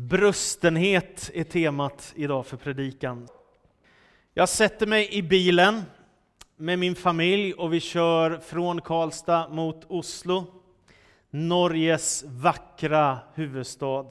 Brustenhet 0.00 1.30
är 1.34 1.44
temat 1.44 2.12
idag 2.16 2.46
för 2.46 2.56
predikan. 2.56 3.28
Jag 4.34 4.48
sätter 4.48 4.86
mig 4.86 5.08
i 5.10 5.22
bilen 5.22 5.82
med 6.56 6.78
min 6.78 6.94
familj 6.94 7.52
och 7.52 7.72
vi 7.72 7.80
kör 7.80 8.38
från 8.38 8.80
Karlstad 8.80 9.48
mot 9.48 9.84
Oslo, 9.88 10.46
Norges 11.30 12.24
vackra 12.26 13.18
huvudstad. 13.34 14.06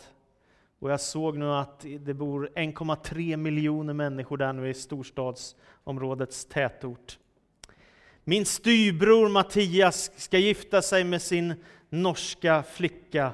Och 0.80 0.92
jag 0.92 1.02
såg 1.02 1.38
nu 1.38 1.54
att 1.54 1.86
det 2.00 2.14
bor 2.14 2.50
1,3 2.56 3.38
miljoner 3.38 3.94
människor 3.94 4.38
där 4.38 4.54
nu 4.54 4.70
i 4.70 4.74
storstadsområdets 4.74 6.46
tätort. 6.46 7.20
Min 8.24 8.46
styrbror 8.46 9.30
Mattias 9.30 10.12
ska 10.16 10.38
gifta 10.38 10.82
sig 10.82 11.04
med 11.04 11.22
sin 11.22 11.54
norska 11.90 12.64
flicka 12.64 13.34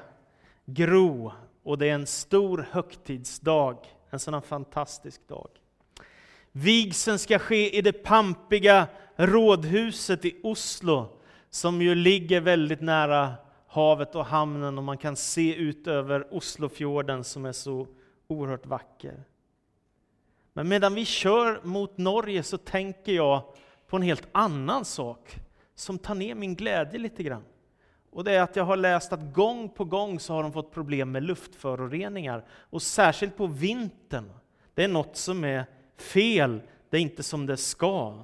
Gro 0.64 1.32
och 1.64 1.78
det 1.78 1.88
är 1.88 1.94
en 1.94 2.06
stor 2.06 2.66
högtidsdag, 2.70 3.78
en 4.10 4.18
sådan 4.18 4.42
fantastisk 4.42 5.28
dag. 5.28 5.48
Vigseln 6.52 7.18
ska 7.18 7.38
ske 7.38 7.78
i 7.78 7.82
det 7.82 7.92
pampiga 7.92 8.86
rådhuset 9.16 10.24
i 10.24 10.40
Oslo, 10.42 11.20
som 11.50 11.82
ju 11.82 11.94
ligger 11.94 12.40
väldigt 12.40 12.80
nära 12.80 13.34
havet 13.66 14.14
och 14.14 14.26
hamnen 14.26 14.78
och 14.78 14.84
man 14.84 14.98
kan 14.98 15.16
se 15.16 15.54
ut 15.54 15.86
över 15.86 16.34
Oslofjorden 16.34 17.24
som 17.24 17.44
är 17.44 17.52
så 17.52 17.86
oerhört 18.26 18.66
vacker. 18.66 19.24
Men 20.52 20.68
medan 20.68 20.94
vi 20.94 21.04
kör 21.04 21.60
mot 21.62 21.98
Norge 21.98 22.42
så 22.42 22.58
tänker 22.58 23.12
jag 23.12 23.42
på 23.86 23.96
en 23.96 24.02
helt 24.02 24.28
annan 24.32 24.84
sak 24.84 25.36
som 25.74 25.98
tar 25.98 26.14
ner 26.14 26.34
min 26.34 26.54
glädje 26.54 26.98
lite 26.98 27.22
grann. 27.22 27.44
Och 28.14 28.24
det 28.24 28.32
är 28.32 28.42
att 28.42 28.56
jag 28.56 28.64
har 28.64 28.76
läst 28.76 29.12
att 29.12 29.32
gång 29.32 29.68
på 29.68 29.84
gång 29.84 30.20
så 30.20 30.34
har 30.34 30.42
de 30.42 30.52
fått 30.52 30.72
problem 30.72 31.12
med 31.12 31.22
luftföroreningar. 31.22 32.44
Och 32.70 32.82
särskilt 32.82 33.36
på 33.36 33.46
vintern. 33.46 34.32
Det 34.74 34.84
är 34.84 34.88
något 34.88 35.16
som 35.16 35.44
är 35.44 35.64
fel, 35.96 36.60
det 36.90 36.96
är 36.96 37.00
inte 37.00 37.22
som 37.22 37.46
det 37.46 37.56
ska. 37.56 38.14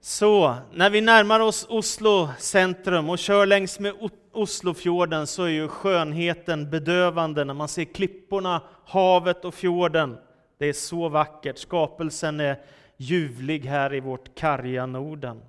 Så 0.00 0.54
när 0.72 0.90
vi 0.90 1.00
närmar 1.00 1.40
oss 1.40 1.66
Oslo 1.68 2.28
centrum 2.38 3.10
och 3.10 3.18
kör 3.18 3.46
längs 3.46 3.80
med 3.80 3.92
Oslofjorden 4.32 5.26
så 5.26 5.42
är 5.42 5.48
ju 5.48 5.68
skönheten 5.68 6.70
bedövande 6.70 7.44
när 7.44 7.54
man 7.54 7.68
ser 7.68 7.84
klipporna, 7.84 8.62
havet 8.86 9.44
och 9.44 9.54
fjorden. 9.54 10.18
Det 10.58 10.66
är 10.66 10.72
så 10.72 11.08
vackert. 11.08 11.58
Skapelsen 11.58 12.40
är 12.40 12.60
ljuvlig 12.96 13.64
här 13.64 13.94
i 13.94 14.00
vårt 14.00 14.34
karga 14.34 14.86
Norden. 14.86 15.42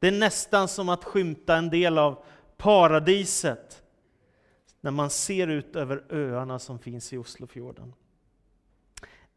Det 0.00 0.08
är 0.08 0.12
nästan 0.12 0.68
som 0.68 0.88
att 0.88 1.04
skymta 1.04 1.56
en 1.56 1.70
del 1.70 1.98
av 1.98 2.24
paradiset 2.56 3.82
när 4.80 4.90
man 4.90 5.10
ser 5.10 5.46
ut 5.46 5.76
över 5.76 6.04
öarna 6.10 6.58
som 6.58 6.78
finns 6.78 7.12
i 7.12 7.16
Oslofjorden. 7.16 7.92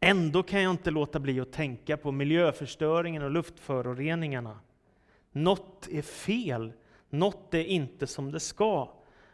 Ändå 0.00 0.42
kan 0.42 0.62
jag 0.62 0.70
inte 0.70 0.90
låta 0.90 1.20
bli 1.20 1.40
att 1.40 1.52
tänka 1.52 1.96
på 1.96 2.12
miljöförstöringen 2.12 3.22
och 3.22 3.30
luftföroreningarna. 3.30 4.60
Något 5.32 5.88
är 5.90 6.02
fel, 6.02 6.72
något 7.10 7.54
är 7.54 7.64
inte 7.64 8.06
som 8.06 8.32
det 8.32 8.40
ska. 8.40 8.92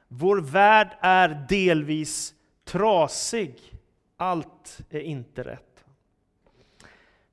Vår 0.09 0.41
värld 0.41 0.89
är 1.01 1.47
delvis 1.49 2.35
trasig, 2.65 3.55
allt 4.17 4.81
är 4.91 5.01
inte 5.01 5.43
rätt. 5.43 5.85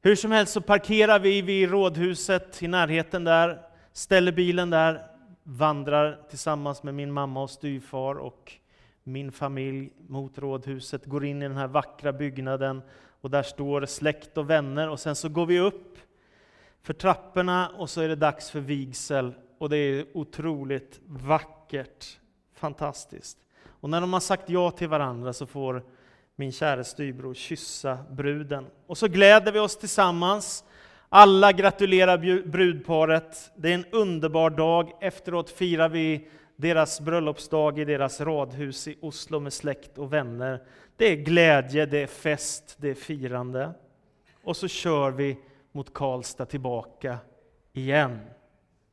Hur 0.01 0.15
som 0.15 0.31
helst 0.31 0.53
så 0.53 0.61
parkerar 0.61 1.19
vi 1.19 1.41
vid 1.41 1.69
rådhuset 1.69 2.63
i 2.63 2.67
närheten 2.67 3.23
där, 3.23 3.66
ställer 3.97 4.31
bilen 4.31 4.69
där, 4.69 5.03
vandrar 5.43 6.19
tillsammans 6.29 6.83
med 6.83 6.93
min 6.93 7.11
mamma 7.11 7.43
och 7.43 7.49
styvfar 7.49 8.15
och 8.15 8.53
min 9.03 9.31
familj 9.31 9.89
mot 10.07 10.37
rådhuset, 10.37 11.05
går 11.05 11.25
in 11.25 11.41
i 11.41 11.47
den 11.47 11.57
här 11.57 11.67
vackra 11.67 12.13
byggnaden 12.13 12.81
och 13.21 13.29
där 13.29 13.43
står 13.43 13.85
släkt 13.85 14.37
och 14.37 14.49
vänner 14.49 14.89
och 14.89 14.99
sen 14.99 15.15
så 15.15 15.29
går 15.29 15.45
vi 15.45 15.59
upp 15.59 15.97
för 16.81 16.93
trapporna 16.93 17.69
och 17.69 17.89
så 17.89 18.02
är 18.02 18.07
det 18.07 18.15
dags 18.15 18.52
för 18.52 18.59
vigsel 18.59 19.33
och 19.57 19.69
det 19.69 19.77
är 19.77 20.05
otroligt 20.13 20.99
vackert, 21.05 22.19
fantastiskt. 22.53 23.37
Och 23.65 23.89
när 23.89 24.02
de 24.02 24.13
har 24.13 24.19
sagt 24.19 24.49
ja 24.49 24.71
till 24.71 24.89
varandra 24.89 25.33
så 25.33 25.45
får 25.45 25.83
min 26.36 26.52
kära 26.52 26.83
styvbror 26.83 27.33
kyssa 27.33 27.97
bruden. 28.11 28.65
Och 28.87 28.97
så 28.97 29.07
gläder 29.07 29.52
vi 29.52 29.59
oss 29.59 29.77
tillsammans. 29.77 30.63
Alla 31.09 31.51
gratulerar 31.51 32.47
brudparet. 32.47 33.51
Det 33.55 33.69
är 33.69 33.73
en 33.73 33.85
underbar 33.91 34.49
dag. 34.49 34.91
Efteråt 35.01 35.49
firar 35.49 35.89
vi 35.89 36.27
deras 36.55 37.01
bröllopsdag 37.01 37.79
i 37.79 37.85
deras 37.85 38.21
radhus 38.21 38.87
i 38.87 38.97
Oslo 39.01 39.39
med 39.39 39.53
släkt 39.53 39.97
och 39.97 40.13
vänner. 40.13 40.63
Det 40.95 41.05
är 41.05 41.15
glädje, 41.15 41.85
det 41.85 41.97
är 41.97 42.07
fest, 42.07 42.77
det 42.79 42.89
är 42.89 42.93
firande. 42.93 43.73
Och 44.43 44.57
så 44.57 44.67
kör 44.67 45.11
vi 45.11 45.37
mot 45.71 45.93
Karlstad 45.93 46.45
tillbaka 46.45 47.17
igen. 47.73 48.19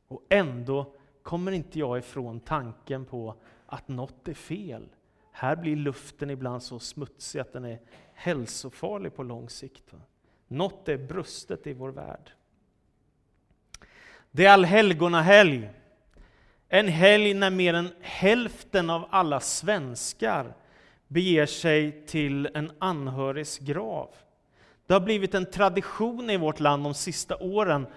Och 0.07 0.21
ändå 0.29 0.93
kommer 1.23 1.51
inte 1.51 1.79
jag 1.79 1.97
ifrån 1.97 2.39
tanken 2.39 3.05
på 3.05 3.35
att 3.65 3.87
något 3.87 4.27
är 4.27 4.33
fel. 4.33 4.89
Här 5.31 5.55
blir 5.55 5.75
luften 5.75 6.29
ibland 6.29 6.63
så 6.63 6.79
smutsig 6.79 7.39
att 7.39 7.53
den 7.53 7.65
är 7.65 7.79
hälsofarlig 8.13 9.15
på 9.15 9.23
lång 9.23 9.49
sikt. 9.49 9.93
Något 10.47 10.89
är 10.89 10.97
brustet 10.97 11.67
i 11.67 11.73
vår 11.73 11.89
värld. 11.89 12.31
Det 14.31 14.45
är 14.45 14.53
allhelgonahelg. 14.53 15.69
En 16.69 16.87
helg 16.87 17.33
när 17.33 17.49
mer 17.49 17.73
än 17.73 17.89
hälften 18.01 18.89
av 18.89 19.07
alla 19.09 19.39
svenskar 19.39 20.53
beger 21.07 21.45
sig 21.45 22.05
till 22.05 22.49
en 22.53 22.71
anhörigs 22.79 23.59
grav. 23.59 24.09
Det 24.87 24.93
har 24.93 25.01
blivit 25.01 25.33
en 25.33 25.51
tradition 25.51 26.29
i 26.29 26.37
vårt 26.37 26.59
land 26.59 26.83
de 26.83 26.93
sista 26.93 27.37
åren 27.37 27.87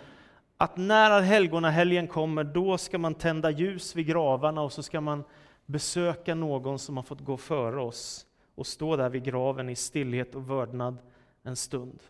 att 0.56 0.76
när 0.76 1.10
allhelgonahelgen 1.10 2.08
kommer, 2.08 2.44
då 2.44 2.78
ska 2.78 2.98
man 2.98 3.14
tända 3.14 3.50
ljus 3.50 3.96
vid 3.96 4.06
gravarna 4.06 4.62
och 4.62 4.72
så 4.72 4.82
ska 4.82 5.00
man 5.00 5.24
besöka 5.66 6.34
någon 6.34 6.78
som 6.78 6.96
har 6.96 7.04
fått 7.04 7.20
gå 7.20 7.36
före 7.36 7.80
oss 7.80 8.26
och 8.54 8.66
stå 8.66 8.96
där 8.96 9.08
vid 9.08 9.24
graven 9.24 9.68
i 9.68 9.76
stillhet 9.76 10.34
och 10.34 10.50
vördnad 10.50 10.98
en 11.42 11.56
stund. 11.56 12.02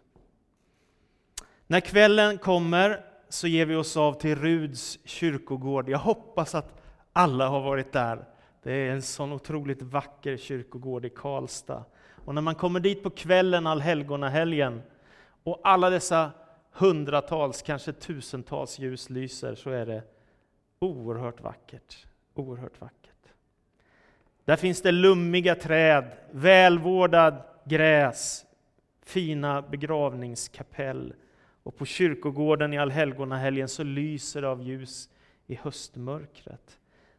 När 1.70 1.80
kvällen 1.80 2.38
kommer 2.38 3.04
så 3.28 3.46
ger 3.46 3.66
vi 3.66 3.74
oss 3.74 3.96
av 3.96 4.12
till 4.12 4.36
Ruds 4.36 4.98
kyrkogård. 5.04 5.88
Jag 5.88 5.98
hoppas 5.98 6.54
att 6.54 6.82
alla 7.12 7.48
har 7.48 7.60
varit 7.60 7.92
där. 7.92 8.24
Det 8.62 8.72
är 8.72 8.90
en 8.90 9.02
sån 9.02 9.32
otroligt 9.32 9.82
vacker 9.82 10.36
kyrkogård 10.36 11.04
i 11.04 11.10
Karlstad. 11.10 11.84
Och 12.24 12.34
när 12.34 12.42
man 12.42 12.54
kommer 12.54 12.80
dit 12.80 13.02
på 13.02 13.10
kvällen 13.10 13.66
allhelgonahelgen 13.66 14.82
och 15.42 15.60
alla 15.64 15.90
dessa 15.90 16.30
hundratals, 16.72 17.62
kanske 17.62 17.92
tusentals 17.92 18.78
ljus 18.78 19.10
lyser 19.10 19.54
så 19.54 19.70
är 19.70 19.86
det 19.86 20.02
oerhört 20.78 21.40
vackert. 21.40 22.06
Oerhört 22.34 22.80
vackert. 22.80 23.32
Där 24.44 24.56
finns 24.56 24.82
det 24.82 24.92
lummiga 24.92 25.54
träd, 25.54 26.12
välvårdad 26.30 27.42
gräs, 27.64 28.44
fina 29.02 29.62
begravningskapell. 29.62 31.14
Och 31.68 31.76
på 31.76 31.84
kyrkogården 31.84 32.72
i 32.72 32.78
allhelgonahelgen 32.78 33.68
så 33.68 33.82
lyser 33.82 34.42
det 34.42 34.48
av 34.48 34.62
ljus 34.62 35.10
i 35.46 35.54
höstmörkret. 35.54 36.78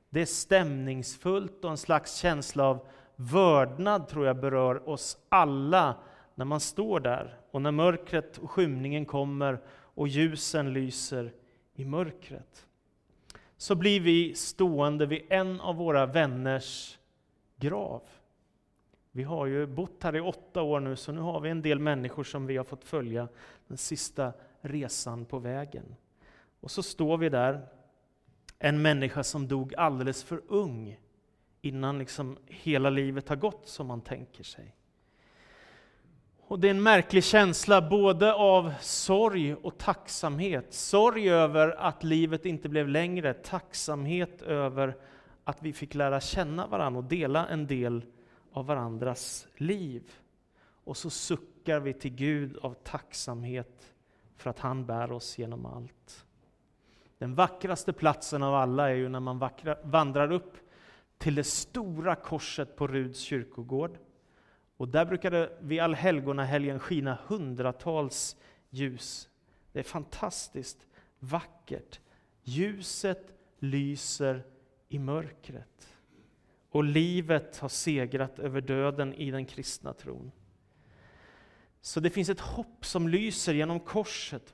Det 0.10 0.22
är 0.22 0.26
stämningsfullt 0.26 1.64
och 1.66 1.72
en 1.72 1.78
slags 1.78 2.16
känsla 2.16 2.64
av 2.64 2.88
vördnad 3.16 4.08
tror 4.08 4.26
jag 4.26 4.40
berör 4.40 4.90
oss 4.90 5.18
alla 5.30 5.96
när 6.36 6.46
man 6.46 6.60
står 6.60 7.00
där 7.00 7.38
och 7.52 7.62
när 7.62 7.72
mörkret 7.72 8.38
och 8.38 8.52
skymningen 8.52 9.06
kommer 9.06 9.60
och 9.70 10.08
ljusen 10.08 10.74
lyser 10.74 11.34
i 11.76 11.86
mörkret. 11.86 12.68
Så 13.58 13.76
blir 13.76 14.00
vi 14.00 14.36
stående 14.36 15.06
vid 15.06 15.22
en 15.30 15.62
av 15.62 15.76
våra 15.76 16.06
vänners 16.06 17.00
grav. 17.56 18.02
Vi 19.20 19.24
har 19.24 19.46
ju 19.46 19.66
bott 19.66 20.04
här 20.04 20.16
i 20.16 20.20
åtta 20.20 20.62
år 20.62 20.80
nu, 20.80 20.96
så 20.96 21.12
nu 21.12 21.22
har 21.22 21.40
vi 21.40 21.50
en 21.50 21.62
del 21.62 21.80
människor 21.80 22.24
som 22.24 22.46
vi 22.46 22.58
har 22.58 22.64
fått 22.64 22.84
följa 22.84 23.28
den 23.68 23.78
sista 23.78 24.34
resan 24.62 25.26
på 25.26 25.40
vägen. 25.40 25.96
Och 26.60 26.72
så 26.72 26.84
står 26.84 27.18
vi 27.18 27.30
där, 27.30 27.68
en 28.60 28.82
människa 28.82 29.24
som 29.24 29.48
dog 29.48 29.76
alldeles 29.76 30.24
för 30.24 30.42
ung, 30.48 31.00
innan 31.62 32.00
liksom 32.00 32.38
hela 32.46 32.90
livet 32.90 33.30
har 33.30 33.36
gått 33.36 33.68
som 33.68 33.88
man 33.88 34.02
tänker 34.02 34.44
sig. 34.44 34.76
Och 36.40 36.60
Det 36.60 36.68
är 36.68 36.72
en 36.72 36.84
märklig 36.84 37.24
känsla 37.24 37.90
både 37.90 38.34
av 38.34 38.74
sorg 38.82 39.56
och 39.56 39.78
tacksamhet. 39.78 40.74
Sorg 40.74 41.30
över 41.30 41.70
att 41.80 42.04
livet 42.04 42.46
inte 42.46 42.70
blev 42.70 42.88
längre, 42.88 43.34
tacksamhet 43.34 44.42
över 44.42 44.96
att 45.44 45.64
vi 45.64 45.74
fick 45.74 45.96
lära 45.96 46.22
känna 46.22 46.68
varandra 46.68 47.00
och 47.00 47.06
dela 47.06 47.48
en 47.48 47.68
del 47.68 48.06
av 48.52 48.66
varandras 48.66 49.48
liv. 49.58 50.12
Och 50.84 50.98
så 50.98 51.10
suckar 51.10 51.80
vi 51.80 51.94
till 51.94 52.16
Gud 52.16 52.58
av 52.58 52.74
tacksamhet 52.74 53.94
för 54.36 54.50
att 54.50 54.60
han 54.60 54.86
bär 54.86 55.12
oss 55.12 55.38
genom 55.38 55.66
allt. 55.66 56.26
Den 57.18 57.36
vackraste 57.36 57.94
platsen 57.94 58.44
av 58.44 58.56
alla 58.56 58.90
är 58.90 58.96
ju 58.96 59.10
när 59.10 59.20
man 59.20 59.50
vandrar 59.84 60.32
upp 60.32 60.58
till 61.18 61.36
det 61.36 61.44
stora 61.44 62.16
korset 62.16 62.76
på 62.76 62.88
Ruds 62.88 63.20
kyrkogård. 63.20 63.98
Och 64.78 64.88
där 64.88 65.06
brukade 65.06 65.58
vid 65.60 65.80
allhelgonahelgen 65.80 66.80
skina 66.80 67.18
hundratals 67.28 68.38
ljus. 68.70 69.30
Det 69.72 69.80
är 69.80 69.84
fantastiskt 69.84 70.88
vackert. 71.20 72.00
Ljuset 72.44 73.34
lyser 73.60 74.46
i 74.88 75.00
mörkret. 75.00 75.96
Och 76.70 76.84
livet 76.84 77.58
har 77.58 77.70
segrat 77.70 78.40
över 78.40 78.62
döden 78.62 79.14
i 79.14 79.32
den 79.32 79.46
kristna 79.46 79.94
tron. 79.94 80.32
Så 81.82 82.00
det 82.00 82.10
finns 82.10 82.30
ett 82.30 82.40
hopp 82.40 82.86
som 82.86 83.08
lyser 83.08 83.54
genom 83.54 83.80
korset. 83.80 84.54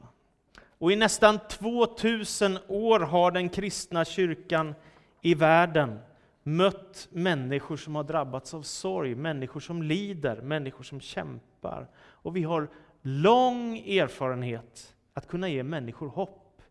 Och 0.78 0.92
i 0.92 0.96
nästan 0.96 1.40
2000 1.50 2.58
år 2.68 3.00
har 3.00 3.32
den 3.32 3.50
kristna 3.50 4.06
kyrkan 4.06 4.76
i 5.22 5.34
världen 5.34 6.00
mött 6.44 7.08
människor 7.12 7.78
som 7.78 7.96
har 7.96 8.04
drabbats 8.04 8.54
av 8.54 8.62
sorg, 8.62 9.16
människor 9.16 9.60
som 9.60 9.82
lider, 9.82 10.42
människor 10.42 10.84
som 10.84 11.02
kämpar. 11.02 11.88
Och 11.98 12.36
vi 12.36 12.44
har 12.44 12.70
lång 13.02 13.78
erfarenhet 13.78 14.96
att 15.14 15.28
kunna 15.28 15.50
ge 15.50 15.64
människor 15.64 16.08
hopp 16.08 16.62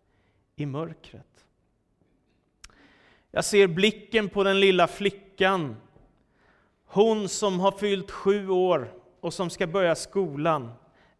i 0.56 0.66
mörkret. 0.66 1.33
Jag 3.36 3.44
ser 3.44 3.66
blicken 3.66 4.28
på 4.28 4.44
den 4.44 4.60
lilla 4.60 4.86
flickan, 4.86 5.76
hon 6.86 7.28
som 7.28 7.60
har 7.60 7.72
fyllt 7.72 8.10
sju 8.10 8.48
år 8.48 8.92
och 9.20 9.34
som 9.34 9.50
ska 9.50 9.66
börja 9.66 9.94
skolan. 9.94 10.70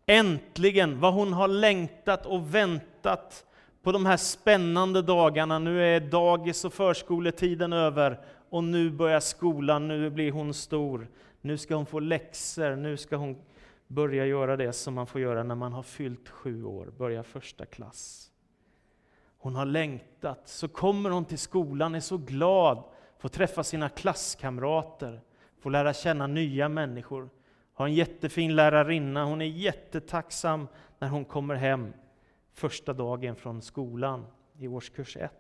Äntligen, 0.07 1.01
vad 1.01 1.15
hon 1.15 1.33
har 1.33 1.49
längtat 1.49 2.27
och 2.27 2.55
väntat 2.55 3.47
på 3.83 3.93
de 3.93 4.07
här 4.07 4.17
spännande 4.17 5.03
dagarna. 5.03 5.59
Nu 5.59 5.83
är 5.83 6.01
dagis 6.01 6.65
och 6.65 6.73
förskoletiden 6.73 7.73
över 7.73 8.21
och 8.51 8.65
nu 8.65 8.91
börjar 8.91 9.21
skolan, 9.21 9.89
nu 9.89 10.11
blir 10.11 10.33
hon 10.33 10.55
stor. 10.55 11.09
Nu 11.41 11.59
ska 11.59 11.75
hon 11.75 11.87
få 11.87 12.01
läxor, 12.01 12.77
nu 12.77 12.97
ska 12.97 13.17
hon 13.17 13.37
börja 13.87 14.27
göra 14.27 14.57
det 14.57 14.73
som 14.73 14.95
man 14.95 15.07
får 15.07 15.21
göra 15.21 15.43
när 15.43 15.55
man 15.55 15.73
har 15.73 15.83
fyllt 15.83 16.29
sju 16.29 16.65
år, 16.65 16.93
börja 16.99 17.23
första 17.23 17.67
klass. 17.67 18.31
Hon 19.45 19.57
har 19.57 19.65
längtat, 19.65 20.49
så 20.49 20.69
kommer 20.69 21.11
hon 21.11 21.25
till 21.25 21.39
skolan, 21.39 21.95
är 21.95 22.01
så 22.01 22.17
glad, 22.17 22.85
får 23.19 23.29
träffa 23.29 23.65
sina 23.65 23.89
klasskamrater, 23.89 25.21
får 25.61 25.71
lära 25.71 25.93
känna 25.93 26.27
nya 26.27 26.69
människor, 26.69 27.31
har 27.75 27.87
en 27.87 27.95
jättefin 27.95 28.57
lärarinna, 28.57 29.25
hon 29.25 29.41
är 29.41 29.47
jättetacksam 29.47 30.69
när 30.99 31.09
hon 31.09 31.25
kommer 31.25 31.55
hem 31.55 31.93
första 32.53 32.93
dagen 32.93 33.37
från 33.37 33.63
skolan 33.63 34.27
i 34.59 34.69
årskurs 34.69 35.17
1. 35.17 35.33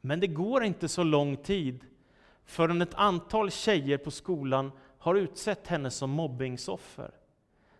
Men 0.00 0.20
det 0.20 0.26
går 0.26 0.64
inte 0.64 0.88
så 0.88 1.02
lång 1.02 1.36
tid 1.36 1.84
förrän 2.44 2.82
ett 2.82 2.94
antal 2.94 3.50
tjejer 3.50 3.98
på 3.98 4.10
skolan 4.10 4.72
har 4.98 5.14
utsett 5.14 5.66
henne 5.66 5.90
som 5.90 6.10
mobbingsoffer. 6.10 7.10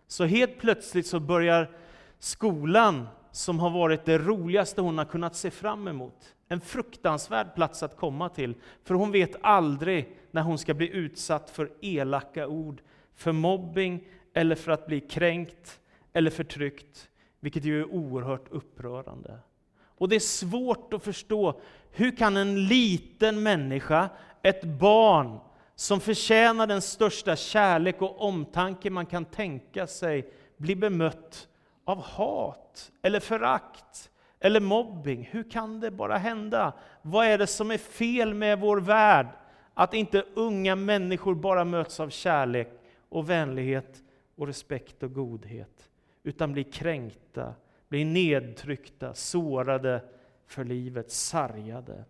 Så 0.07 0.25
helt 0.25 0.59
plötsligt 0.59 1.07
så 1.07 1.19
börjar 1.19 1.71
skolan, 2.19 3.07
som 3.35 3.59
har 3.59 3.69
varit 3.69 4.05
det 4.05 4.17
roligaste 4.17 4.81
hon 4.81 4.97
har 4.97 5.05
kunnat 5.05 5.35
se 5.35 5.51
fram 5.51 5.87
emot, 5.87 6.35
en 6.47 6.61
fruktansvärd 6.61 7.55
plats 7.55 7.83
att 7.83 7.97
komma 7.97 8.29
till, 8.29 8.55
för 8.83 8.95
hon 8.95 9.11
vet 9.11 9.35
aldrig 9.41 10.17
när 10.31 10.41
hon 10.41 10.57
ska 10.57 10.73
bli 10.73 10.89
utsatt 10.89 11.49
för 11.49 11.71
elaka 11.81 12.47
ord, 12.47 12.81
för 13.15 13.31
mobbing 13.31 14.03
eller 14.33 14.55
för 14.55 14.71
att 14.71 14.87
bli 14.87 14.99
kränkt 14.99 15.79
eller 16.13 16.31
förtryckt, 16.31 17.09
vilket 17.39 17.65
ju 17.65 17.79
är 17.79 17.93
oerhört 17.93 18.47
upprörande. 18.51 19.39
Och 19.85 20.09
det 20.09 20.15
är 20.15 20.19
svårt 20.19 20.93
att 20.93 21.03
förstå, 21.03 21.59
hur 21.91 22.15
kan 22.15 22.37
en 22.37 22.67
liten 22.67 23.43
människa, 23.43 24.09
ett 24.41 24.63
barn, 24.63 25.39
som 25.75 25.99
förtjänar 25.99 26.67
den 26.67 26.81
största 26.81 27.35
kärlek 27.35 28.01
och 28.01 28.21
omtanke 28.21 28.89
man 28.89 29.05
kan 29.05 29.25
tänka 29.25 29.87
sig, 29.87 30.33
bli 30.57 30.75
bemött 30.75 31.47
av 31.85 32.01
hat 32.01 32.91
eller 33.01 33.19
förakt 33.19 34.11
eller 34.39 34.59
mobbing. 34.59 35.29
Hur 35.31 35.51
kan 35.51 35.79
det 35.79 35.91
bara 35.91 36.17
hända? 36.17 36.73
Vad 37.01 37.25
är 37.25 37.37
det 37.37 37.47
som 37.47 37.71
är 37.71 37.77
fel 37.77 38.33
med 38.33 38.59
vår 38.59 38.77
värld? 38.77 39.27
Att 39.73 39.93
inte 39.93 40.25
unga 40.33 40.75
människor 40.75 41.35
bara 41.35 41.65
möts 41.65 41.99
av 41.99 42.09
kärlek 42.09 42.69
och 43.09 43.29
vänlighet 43.29 44.03
och 44.35 44.47
respekt 44.47 45.03
och 45.03 45.13
godhet, 45.13 45.89
utan 46.23 46.53
blir 46.53 46.71
kränkta, 46.71 47.53
blir 47.87 48.05
nedtryckta, 48.05 49.13
sårade 49.13 50.01
för 50.47 50.63
livet, 50.63 51.11
sargade. 51.11 52.05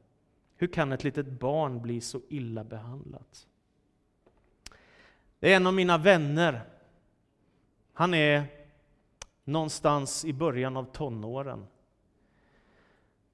Hur 0.58 0.68
kan 0.68 0.92
ett 0.92 1.04
litet 1.04 1.28
barn 1.28 1.82
bli 1.82 2.02
så 2.02 2.22
illa 2.30 2.64
behandlat? 2.64 3.48
Det 5.40 5.52
är 5.52 5.56
en 5.56 5.68
av 5.68 5.74
mina 5.74 5.98
vänner. 5.98 6.62
Han 7.94 8.14
är 8.14 8.44
någonstans 9.46 10.26
i 10.26 10.34
början 10.34 10.78
av 10.78 10.84
tonåren. 10.84 11.68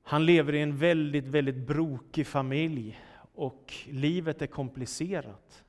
Han 0.03 0.25
lever 0.25 0.55
i 0.55 0.61
en 0.61 0.77
väldigt, 0.77 1.27
väldigt 1.27 1.67
brokig 1.67 2.27
familj 2.27 2.99
och 3.35 3.73
livet 3.85 4.41
är 4.41 4.47
komplicerat. 4.47 5.63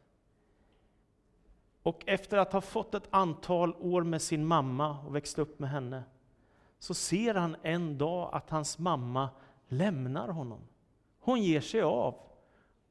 Och 1.82 2.02
efter 2.06 2.38
att 2.38 2.52
ha 2.52 2.60
fått 2.60 2.94
ett 2.94 3.08
antal 3.10 3.74
år 3.74 4.02
med 4.02 4.22
sin 4.22 4.46
mamma 4.46 4.98
och 5.06 5.16
växt 5.16 5.38
upp 5.38 5.58
med 5.58 5.70
henne, 5.70 6.02
så 6.78 6.94
ser 6.94 7.34
han 7.34 7.56
en 7.62 7.98
dag 7.98 8.30
att 8.32 8.50
hans 8.50 8.78
mamma 8.78 9.30
lämnar 9.68 10.28
honom. 10.28 10.60
Hon 11.20 11.42
ger 11.42 11.60
sig 11.60 11.82
av 11.82 12.14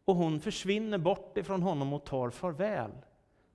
och 0.06 0.16
hon 0.16 0.40
försvinner 0.40 0.98
bort 0.98 1.38
ifrån 1.38 1.62
honom 1.62 1.94
och 1.94 2.06
tar 2.06 2.30
farväl. 2.30 2.92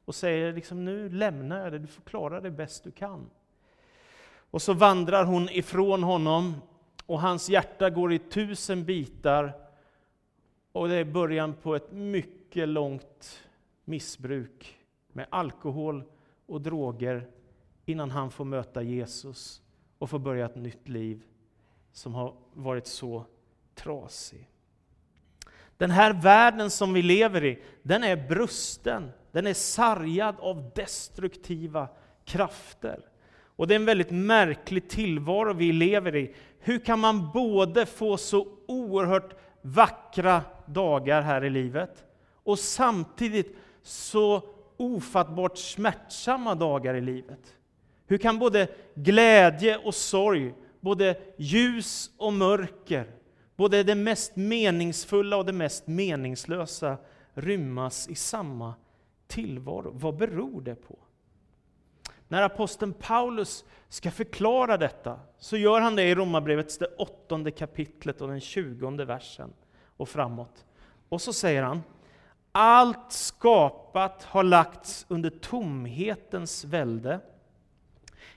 Och 0.05 0.15
säger 0.15 0.53
liksom, 0.53 0.85
nu 0.85 1.09
lämnar 1.09 1.59
jag 1.59 1.73
dig, 1.73 1.81
du 1.81 1.87
får 1.87 2.03
klara 2.03 2.41
dig 2.41 2.51
bäst 2.51 2.85
du 2.85 2.91
kan. 2.91 3.31
Och 4.51 4.63
så 4.63 4.73
vandrar 4.73 5.25
hon 5.25 5.49
ifrån 5.49 6.03
honom 6.03 6.55
och 7.07 7.21
hans 7.21 7.49
hjärta 7.49 7.91
går 7.91 8.13
i 8.13 8.19
tusen 8.19 8.85
bitar. 8.85 9.53
Och 10.73 10.89
det 10.89 10.95
är 10.95 11.05
början 11.05 11.55
på 11.55 11.75
ett 11.75 11.93
mycket 11.93 12.69
långt 12.69 13.43
missbruk 13.85 14.79
med 15.13 15.27
alkohol 15.31 16.05
och 16.47 16.61
droger 16.61 17.29
innan 17.85 18.11
han 18.11 18.31
får 18.31 18.45
möta 18.45 18.83
Jesus 18.83 19.63
och 19.99 20.11
får 20.11 20.19
börja 20.19 20.47
ett 20.47 20.57
nytt 20.57 20.89
liv 20.89 21.23
som 21.93 22.15
har 22.15 22.35
varit 22.53 22.87
så 22.87 23.25
trasig. 23.75 24.51
Den 25.77 25.91
här 25.91 26.13
världen 26.13 26.71
som 26.71 26.93
vi 26.93 27.03
lever 27.03 27.45
i, 27.45 27.63
den 27.83 28.05
är 28.05 28.29
brusten. 28.29 29.11
Den 29.33 29.47
är 29.47 29.55
sargad 29.55 30.35
av 30.39 30.71
destruktiva 30.75 31.88
krafter. 32.25 33.09
Och 33.57 33.67
det 33.67 33.75
är 33.75 33.77
en 33.77 33.85
väldigt 33.85 34.11
märklig 34.11 34.89
tillvaro 34.89 35.53
vi 35.53 35.73
lever 35.73 36.17
i. 36.17 36.35
Hur 36.59 36.79
kan 36.79 36.99
man 36.99 37.31
både 37.33 37.87
få 37.87 38.17
så 38.17 38.49
oerhört 38.67 39.35
vackra 39.63 40.43
dagar 40.67 41.23
här 41.23 41.45
i 41.45 41.51
livet 41.51 42.05
och 42.33 42.59
samtidigt 42.59 43.57
så 43.83 44.43
ofattbart 44.77 45.59
smärtsamma 45.59 46.55
dagar 46.55 46.95
i 46.95 47.01
livet? 47.01 47.57
Hur 48.07 48.19
kan 48.19 48.39
både 48.39 48.69
glädje 48.95 49.77
och 49.77 49.95
sorg, 49.95 50.55
både 50.81 51.17
ljus 51.37 52.11
och 52.17 52.33
mörker, 52.33 53.11
både 53.57 53.83
det 53.83 53.95
mest 53.95 54.37
meningsfulla 54.37 55.37
och 55.37 55.47
det 55.47 55.53
mest 55.53 55.87
meningslösa 55.87 56.97
rymmas 57.35 58.09
i 58.09 58.15
samma 58.15 58.75
tillvaro? 59.27 59.91
Vad 59.95 60.17
beror 60.17 60.61
det 60.61 60.75
på? 60.75 60.99
När 62.28 62.42
aposteln 62.42 62.92
Paulus 62.92 63.64
ska 63.88 64.11
förklara 64.11 64.76
detta, 64.76 65.21
så 65.38 65.56
gör 65.56 65.80
han 65.80 65.97
det 65.97 66.02
i 66.02 66.14
Romarbrevets 66.14 66.78
det 66.78 66.87
åttonde 66.87 67.50
kapitlet 67.50 68.21
och 68.21 68.28
den 68.28 68.40
tjugonde 68.40 69.04
versen 69.04 69.52
och 69.97 70.09
framåt. 70.09 70.64
Och 71.09 71.23
så 71.23 71.33
säger 71.33 71.62
han, 71.62 71.83
allt 72.52 73.12
skapat 73.12 74.25
har 74.25 74.42
lagts 74.42 75.06
under 75.09 75.30
tomhetens 75.30 76.64
välde, 76.64 77.21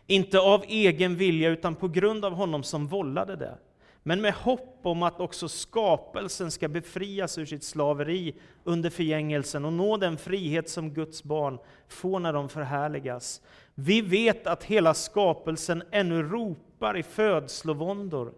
inte 0.07 0.39
av 0.39 0.63
egen 0.67 1.15
vilja 1.15 1.49
utan 1.49 1.75
på 1.75 1.87
grund 1.87 2.25
av 2.25 2.33
honom 2.33 2.63
som 2.63 2.87
vållade 2.87 3.35
det 3.35 3.57
men 4.09 4.21
med 4.21 4.33
hopp 4.33 4.79
om 4.83 5.03
att 5.03 5.19
också 5.19 5.49
skapelsen 5.49 6.51
ska 6.51 6.67
befrias 6.67 7.37
ur 7.37 7.45
sitt 7.45 7.63
slaveri 7.63 8.35
under 8.63 8.89
förgängelsen 8.89 9.65
och 9.65 9.73
nå 9.73 9.97
den 9.97 10.17
frihet 10.17 10.69
som 10.69 10.93
Guds 10.93 11.23
barn 11.23 11.59
får 11.87 12.19
när 12.19 12.33
de 12.33 12.49
förhärligas. 12.49 13.41
Vi 13.75 14.01
vet 14.01 14.47
att 14.47 14.63
hela 14.63 14.93
skapelsen 14.93 15.83
ännu 15.91 16.23
ropar 16.23 16.97
i 16.97 17.03
födslovåndor. 17.03 18.33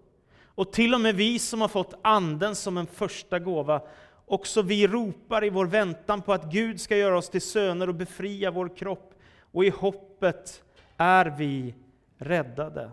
Och 0.45 0.71
till 0.71 0.93
och 0.93 1.01
med 1.01 1.15
vi 1.15 1.39
som 1.39 1.61
har 1.61 1.67
fått 1.67 1.99
Anden 2.01 2.55
som 2.55 2.77
en 2.77 2.87
första 2.87 3.39
gåva, 3.39 3.81
också 4.25 4.61
vi 4.61 4.87
ropar 4.87 5.45
i 5.45 5.49
vår 5.49 5.65
väntan 5.65 6.21
på 6.21 6.33
att 6.33 6.51
Gud 6.51 6.81
ska 6.81 6.97
göra 6.97 7.17
oss 7.17 7.29
till 7.29 7.41
söner 7.41 7.89
och 7.89 7.95
befria 7.95 8.51
vår 8.51 8.77
kropp. 8.77 9.13
Och 9.51 9.65
i 9.65 9.69
hoppet 9.69 10.63
är 10.97 11.25
vi 11.37 11.75
räddade. 12.17 12.91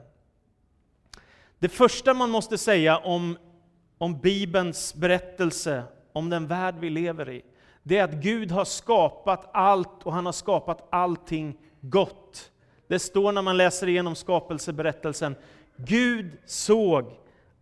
Det 1.59 1.69
första 1.69 2.15
man 2.15 2.31
måste 2.31 2.59
säga 2.59 2.99
om, 2.99 3.39
om 3.99 4.21
Bibelns 4.21 4.95
berättelse 4.95 5.83
om 6.13 6.31
den 6.31 6.47
värld 6.47 6.75
vi 6.81 6.91
lever 6.91 7.31
i, 7.31 7.43
det 7.83 7.99
är 7.99 8.05
att 8.05 8.23
Gud 8.23 8.51
har 8.51 8.65
skapat 8.65 9.51
allt 9.53 10.03
och 10.03 10.13
han 10.13 10.27
har 10.27 10.33
skapat 10.33 10.89
allting 10.91 11.59
gott. 11.81 12.51
Det 12.87 12.99
står 12.99 13.33
när 13.33 13.43
man 13.43 13.57
läser 13.57 13.89
igenom 13.89 14.15
skapelseberättelsen, 14.15 15.37
Gud 15.77 16.39
såg 16.47 17.13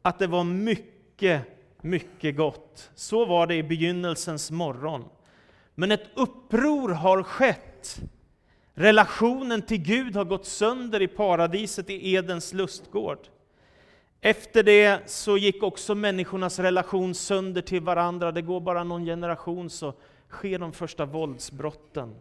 att 0.02 0.18
det 0.18 0.26
var 0.26 0.44
mycket, 0.44 1.42
mycket 1.80 2.36
gott. 2.36 2.90
Så 2.94 3.24
var 3.24 3.46
det 3.46 3.54
i 3.54 3.62
begynnelsens 3.62 4.50
morgon. 4.50 5.04
Men 5.74 5.92
ett 5.92 6.10
uppror 6.14 6.88
har 6.88 7.22
skett. 7.22 8.00
Relationen 8.74 9.62
till 9.62 9.82
Gud 9.82 10.16
har 10.16 10.24
gått 10.24 10.46
sönder 10.46 11.02
i 11.02 11.08
paradiset 11.08 11.90
i 11.90 12.14
Edens 12.14 12.52
lustgård. 12.52 13.18
Efter 14.26 14.62
det 14.62 15.11
så 15.11 15.38
gick 15.38 15.62
också 15.62 15.95
människornas 15.95 16.59
relation 16.59 17.14
sönder 17.14 17.62
till 17.62 17.80
varandra. 17.80 18.33
Det 18.33 18.42
går 18.42 18.61
bara 18.61 18.85
någon 18.85 19.04
generation 19.04 19.71
så 19.71 19.95
sker 20.28 20.59
de 20.59 20.73
första 20.73 21.04
våldsbrotten. 21.04 22.14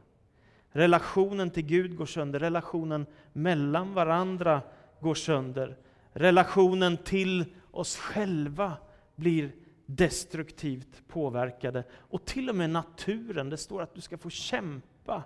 Relationen 0.70 1.50
till 1.50 1.66
Gud 1.66 1.98
går 1.98 2.06
sönder, 2.06 2.40
relationen 2.40 3.06
mellan 3.34 3.94
varandra 3.94 4.62
går 5.00 5.16
sönder. 5.16 5.78
Relationen 6.14 6.98
till 6.98 7.46
oss 7.72 7.98
själva 7.98 8.74
blir 9.16 9.52
destruktivt 9.86 11.08
påverkade. 11.08 11.84
Och 11.94 12.26
till 12.26 12.50
och 12.50 12.56
med 12.56 12.70
naturen, 12.70 13.50
det 13.50 13.58
står 13.58 13.82
att 13.82 13.96
du 13.96 14.02
ska 14.02 14.18
få 14.18 14.30
kämpa 14.30 15.24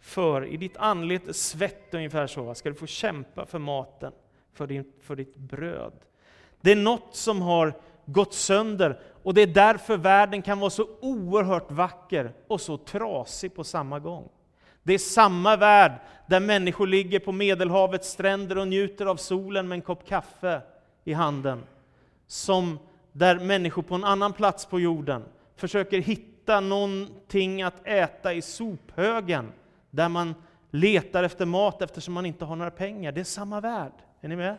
för, 0.00 0.46
i 0.46 0.56
ditt 0.56 0.76
anlete 0.76 1.34
svett 1.34 1.94
ungefär 1.94 2.26
så, 2.26 2.54
ska 2.54 2.68
du 2.68 2.74
få 2.74 2.86
kämpa 2.86 3.46
för 3.46 3.58
maten, 3.58 4.12
för, 4.52 4.66
din, 4.66 4.92
för 5.00 5.16
ditt 5.16 5.36
bröd. 5.36 5.92
Det 6.62 6.72
är 6.72 6.76
något 6.76 7.16
som 7.16 7.42
har 7.42 7.74
gått 8.06 8.34
sönder 8.34 8.98
och 9.22 9.34
det 9.34 9.42
är 9.42 9.46
därför 9.46 9.96
världen 9.96 10.42
kan 10.42 10.60
vara 10.60 10.70
så 10.70 10.88
oerhört 11.00 11.70
vacker 11.70 12.32
och 12.48 12.60
så 12.60 12.76
trasig 12.76 13.54
på 13.54 13.64
samma 13.64 13.98
gång. 13.98 14.28
Det 14.82 14.94
är 14.94 14.98
samma 14.98 15.56
värld 15.56 15.92
där 16.26 16.40
människor 16.40 16.86
ligger 16.86 17.18
på 17.18 17.32
Medelhavets 17.32 18.10
stränder 18.10 18.58
och 18.58 18.68
njuter 18.68 19.06
av 19.06 19.16
solen 19.16 19.68
med 19.68 19.76
en 19.76 19.82
kopp 19.82 20.08
kaffe 20.08 20.60
i 21.04 21.12
handen. 21.12 21.62
Som 22.26 22.78
där 23.12 23.38
människor 23.38 23.82
på 23.82 23.94
en 23.94 24.04
annan 24.04 24.32
plats 24.32 24.66
på 24.66 24.80
jorden 24.80 25.24
försöker 25.56 25.98
hitta 25.98 26.60
någonting 26.60 27.62
att 27.62 27.86
äta 27.86 28.34
i 28.34 28.42
sophögen, 28.42 29.52
där 29.90 30.08
man 30.08 30.34
letar 30.70 31.22
efter 31.22 31.46
mat 31.46 31.82
eftersom 31.82 32.14
man 32.14 32.26
inte 32.26 32.44
har 32.44 32.56
några 32.56 32.70
pengar. 32.70 33.12
Det 33.12 33.20
är 33.20 33.24
samma 33.24 33.60
värld. 33.60 33.92
Är 34.20 34.28
ni 34.28 34.36
med? 34.36 34.56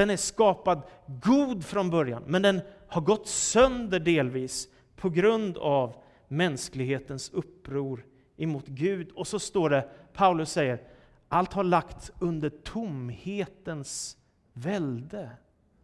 Den 0.00 0.10
är 0.10 0.16
skapad 0.16 0.82
god 1.06 1.64
från 1.64 1.90
början, 1.90 2.22
men 2.26 2.42
den 2.42 2.60
har 2.88 3.00
gått 3.00 3.28
sönder 3.28 4.00
delvis 4.00 4.68
på 4.96 5.10
grund 5.10 5.58
av 5.58 5.96
mänsklighetens 6.28 7.30
uppror 7.30 8.06
emot 8.36 8.66
Gud. 8.66 9.10
Och 9.10 9.26
så 9.26 9.38
står 9.38 9.70
det, 9.70 9.88
Paulus 10.12 10.50
säger, 10.50 10.82
allt 11.28 11.52
har 11.52 11.64
lagts 11.64 12.12
under 12.18 12.50
tomhetens 12.50 14.16
välde. 14.52 15.30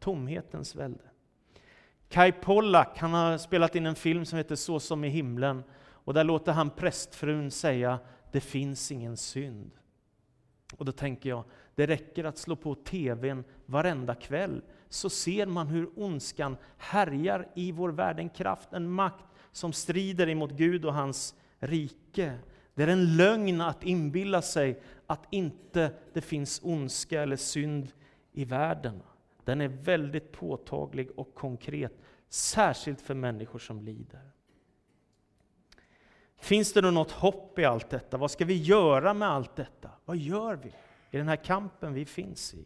Tomhetens 0.01 0.77
välde. 0.77 1.05
Kai 2.09 2.33
Pollak 2.33 2.99
han 2.99 3.15
har 3.15 3.39
spelat 3.39 3.77
in 3.77 3.87
en 3.87 3.95
film 3.95 4.25
som 4.25 4.37
heter 4.37 4.57
Så 4.57 4.81
som 4.81 5.05
i 5.05 5.09
himlen. 5.09 5.63
Och 5.79 6.15
där 6.15 6.25
låter 6.25 6.53
han 6.53 6.71
prästfrun 6.71 7.51
säga, 7.51 7.99
det 8.33 8.41
finns 8.41 8.93
ingen 8.93 9.17
synd. 9.17 9.71
Och 10.77 10.85
då 10.85 10.93
tänker 10.93 11.29
jag, 11.29 11.45
det 11.75 11.87
räcker 11.87 12.25
att 12.25 12.39
slå 12.39 12.57
på 12.57 12.75
TVn 12.75 13.45
varenda 13.67 14.15
kväll, 14.15 14.63
så 14.89 15.11
ser 15.11 15.47
man 15.47 15.67
hur 15.67 15.91
ondskan 15.97 16.57
härjar 16.77 17.49
i 17.55 17.73
vår 17.73 17.89
värld. 17.89 18.21
En 18.21 18.29
kraft, 18.29 18.73
en 18.73 18.91
makt 18.91 19.25
som 19.53 19.73
strider 19.73 20.29
emot 20.29 20.51
Gud 20.51 20.85
och 20.85 20.95
hans 20.95 21.35
rike. 21.59 22.39
Det 22.75 22.83
är 22.83 22.89
en 22.89 23.17
lögn 23.17 23.61
att 23.61 23.85
inbilla 23.85 24.43
sig 24.43 24.81
att 25.07 25.27
inte 25.31 25.93
det 26.13 26.21
finns 26.21 26.61
ondska 26.65 27.23
eller 27.23 27.37
synd 27.37 27.93
i 28.33 28.45
världen. 28.45 29.03
Den 29.45 29.61
är 29.61 29.69
väldigt 29.69 30.33
påtaglig 30.33 31.11
och 31.17 31.35
konkret, 31.35 31.93
särskilt 32.29 33.01
för 33.01 33.15
människor 33.15 33.59
som 33.59 33.83
lider. 33.83 34.31
Finns 36.39 36.73
det 36.73 36.81
då 36.81 36.91
något 36.91 37.11
hopp 37.11 37.59
i 37.59 37.65
allt 37.65 37.91
detta? 37.91 38.17
Vad 38.17 38.31
ska 38.31 38.45
vi 38.45 38.63
göra 38.63 39.15
med 39.15 39.29
allt 39.29 39.57
detta? 39.57 39.91
Vad 40.07 40.17
gör 40.17 40.55
vi 40.55 40.69
i 41.11 41.17
den 41.17 41.29
här 41.29 41.37
kampen 41.37 41.95
vi 41.95 42.05
finns 42.05 42.55
i? 42.55 42.65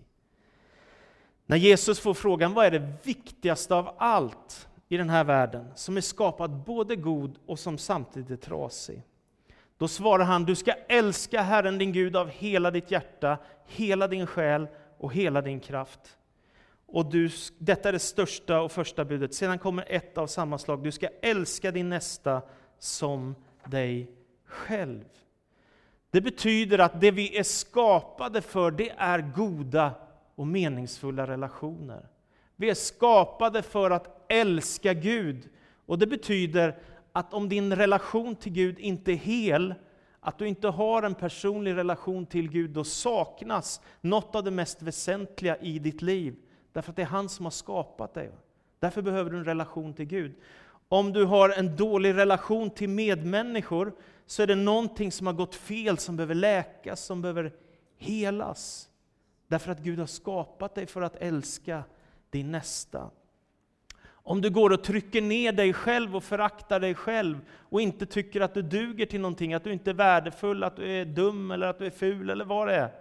När 1.47 1.57
Jesus 1.57 2.01
får 2.01 2.15
frågan 2.15 2.55
vad 2.55 2.67
är 2.67 2.71
det 2.71 2.93
viktigaste 3.03 3.75
av 3.75 3.95
allt 3.99 4.69
i 4.89 4.97
den 4.97 5.11
här 5.11 5.25
världen, 5.25 5.73
som 5.75 5.97
är 5.97 6.01
skapad 6.01 6.51
både 6.51 6.97
god 6.97 7.39
och 7.47 7.59
som 7.59 7.79
samtidigt 7.79 8.31
är 8.31 8.37
trasig. 8.37 9.03
Då 9.79 9.89
svarar 9.89 10.25
han, 10.25 10.45
du 10.45 10.55
ska 10.55 10.73
älska 10.73 11.43
Herren 11.43 11.79
din 11.79 11.93
Gud 11.93 12.17
av 12.17 12.29
hela 12.29 12.71
ditt 12.71 12.91
hjärta, 12.91 13.39
hela 13.67 14.09
din 14.09 14.27
själ 14.27 14.69
och 14.99 15.15
hela 15.15 15.43
din 15.43 15.61
kraft. 15.61 16.19
Och 16.87 17.11
du, 17.11 17.31
detta 17.59 17.89
är 17.89 17.93
det 17.93 17.99
största 17.99 18.61
och 18.61 18.73
första 18.73 19.05
budet. 19.05 19.35
Sedan 19.35 19.59
kommer 19.59 19.85
ett 19.89 20.19
av 20.19 20.27
samma 20.27 20.59
slag, 20.59 20.83
du 20.83 20.93
ska 20.93 21.09
älska 21.23 21.71
din 21.71 21.89
nästa 21.89 22.43
som 22.79 23.35
dig 23.65 24.11
själv. 24.45 25.05
Det 26.11 26.21
betyder 26.21 26.79
att 26.79 27.01
det 27.01 27.11
vi 27.11 27.39
är 27.39 27.43
skapade 27.43 28.43
för, 28.43 28.71
det 28.71 28.91
är 28.91 29.33
goda 29.37 29.95
och 30.35 30.47
meningsfulla 30.47 31.27
relationer. 31.27 32.09
Vi 32.57 32.71
är 32.71 32.75
skapade 32.75 33.63
för 33.63 33.91
att 33.91 34.25
älska 34.29 34.95
Gud. 34.95 35.49
Och 35.87 35.99
det 35.99 36.07
betyder 36.07 36.79
att 37.13 37.35
om 37.35 37.49
din 37.49 37.77
relation 37.77 38.37
till 38.37 38.53
Gud 38.53 38.79
inte 38.79 39.13
är 39.13 39.17
hel, 39.17 39.75
att 40.21 40.39
du 40.39 40.49
inte 40.49 40.69
har 40.69 41.03
en 41.03 41.15
personlig 41.15 41.77
relation 41.77 42.27
till 42.27 42.51
Gud, 42.51 42.71
då 42.71 42.85
saknas 42.85 43.81
något 44.01 44.35
av 44.35 44.45
det 44.45 44.51
mest 44.51 44.83
väsentliga 44.83 45.57
i 45.57 45.79
ditt 45.79 46.03
liv. 46.03 46.37
Därför 46.73 46.91
att 46.91 46.97
det 46.97 47.03
är 47.03 47.07
han 47.07 47.29
som 47.29 47.47
har 47.47 47.51
skapat 47.51 48.15
dig. 48.15 48.31
Därför 48.79 49.03
behöver 49.03 49.31
du 49.31 49.39
en 49.39 49.45
relation 49.45 49.95
till 49.95 50.07
Gud. 50.07 50.33
Om 50.89 51.13
du 51.13 51.25
har 51.25 51.49
en 51.49 51.77
dålig 51.77 52.15
relation 52.15 52.71
till 52.71 52.89
medmänniskor, 52.89 53.93
så 54.31 54.43
är 54.43 54.47
det 54.47 54.55
någonting 54.55 55.13
som 55.13 55.27
har 55.27 55.35
gått 55.35 55.55
fel, 55.55 55.99
som 55.99 56.17
behöver 56.17 56.35
läkas, 56.35 57.05
som 57.05 57.23
behöver 57.23 57.53
helas. 57.99 58.89
Därför 59.49 59.73
att 59.73 59.81
Gud 59.81 59.99
har 59.99 60.07
skapat 60.07 60.75
dig 60.75 60.87
för 60.87 61.03
att 61.03 61.17
älska 61.17 61.85
din 62.31 62.53
nästa. 62.53 63.11
Om 64.09 64.41
du 64.41 64.51
går 64.51 64.73
och 64.73 64.85
trycker 64.85 65.23
ner 65.23 65.53
dig 65.53 65.73
själv 65.73 66.17
och 66.17 66.25
föraktar 66.25 66.81
dig 66.81 66.95
själv 66.95 67.41
och 67.51 67.81
inte 67.81 68.07
tycker 68.07 68.41
att 68.41 68.55
du 68.55 68.63
duger 68.63 69.07
till 69.07 69.21
någonting, 69.21 69.55
att 69.55 69.65
du 69.65 69.73
inte 69.73 69.91
är 69.91 69.95
värdefull, 69.95 70.65
att 70.65 70.77
du 70.77 70.91
är 70.91 71.05
dum 71.05 71.51
eller 71.51 71.67
att 71.67 71.79
du 71.79 71.87
är 71.87 71.91
ful 71.91 72.31
eller 72.31 72.45
vad 72.45 72.69
det 72.69 72.75
är, 72.75 72.93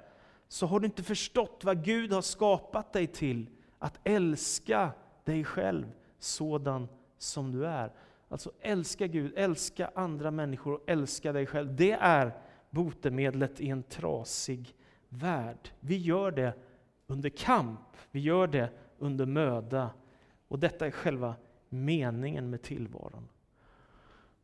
så 0.47 0.65
har 0.65 0.79
du 0.79 0.85
inte 0.85 1.03
förstått 1.03 1.61
vad 1.63 1.85
Gud 1.85 2.13
har 2.13 2.21
skapat 2.21 2.93
dig 2.93 3.07
till. 3.07 3.49
Att 3.79 3.99
älska 4.03 4.91
dig 5.23 5.43
själv 5.43 5.85
sådan 6.19 6.87
som 7.17 7.51
du 7.51 7.65
är. 7.65 7.91
Alltså 8.29 8.51
älska 8.61 9.07
Gud, 9.07 9.33
älska 9.35 9.91
andra 9.95 10.31
människor 10.31 10.73
och 10.73 10.83
älska 10.89 11.33
dig 11.33 11.45
själv. 11.45 11.75
Det 11.75 11.91
är 11.91 12.31
botemedlet 12.69 13.61
i 13.61 13.69
en 13.69 13.83
trasig 13.83 14.75
värld. 15.09 15.69
Vi 15.79 15.97
gör 15.97 16.31
det 16.31 16.53
under 17.07 17.29
kamp, 17.29 17.79
vi 18.11 18.19
gör 18.19 18.47
det 18.47 18.69
under 18.97 19.25
möda. 19.25 19.89
Och 20.47 20.59
detta 20.59 20.85
är 20.85 20.91
själva 20.91 21.35
meningen 21.69 22.49
med 22.49 22.61
tillvaron. 22.61 23.29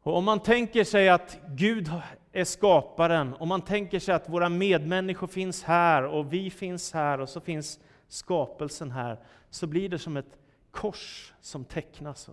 Och 0.01 0.17
om 0.17 0.25
man 0.25 0.39
tänker 0.39 0.83
sig 0.83 1.09
att 1.09 1.39
Gud 1.47 1.91
är 2.31 2.43
skaparen, 2.43 3.33
om 3.33 3.47
man 3.47 3.61
tänker 3.61 3.99
sig 3.99 4.15
att 4.15 4.29
våra 4.29 4.49
medmänniskor 4.49 5.27
finns 5.27 5.63
här 5.63 6.03
och 6.03 6.33
vi 6.33 6.49
finns 6.49 6.93
här 6.93 7.19
och 7.19 7.29
så 7.29 7.39
finns 7.39 7.79
skapelsen 8.07 8.91
här, 8.91 9.19
så 9.49 9.67
blir 9.67 9.89
det 9.89 9.99
som 9.99 10.17
ett 10.17 10.37
kors 10.71 11.33
som 11.41 11.65
tecknas. 11.65 12.29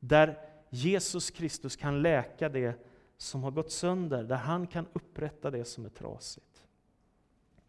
Där 0.00 0.38
Jesus 0.74 1.30
Kristus 1.30 1.76
kan 1.76 2.02
läka 2.02 2.48
det 2.48 2.74
som 3.16 3.42
har 3.42 3.50
gått 3.50 3.72
sönder, 3.72 4.24
där 4.24 4.36
han 4.36 4.66
kan 4.66 4.86
upprätta 4.92 5.50
det 5.50 5.64
som 5.64 5.84
är 5.84 5.88
trasigt. 5.88 6.66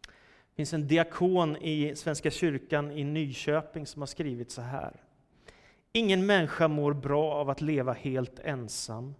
Det 0.02 0.56
finns 0.56 0.72
en 0.72 0.88
diakon 0.88 1.56
i 1.56 1.96
Svenska 1.96 2.30
kyrkan 2.30 2.92
i 2.92 3.04
Nyköping 3.04 3.86
som 3.86 4.02
har 4.02 4.06
skrivit 4.06 4.50
så 4.50 4.62
här. 4.62 5.00
Ingen 5.92 6.26
människa 6.26 6.68
mår 6.68 6.92
bra 6.92 7.32
av 7.32 7.50
att 7.50 7.60
leva 7.60 7.92
helt 7.92 8.38
ensam. 8.38 9.14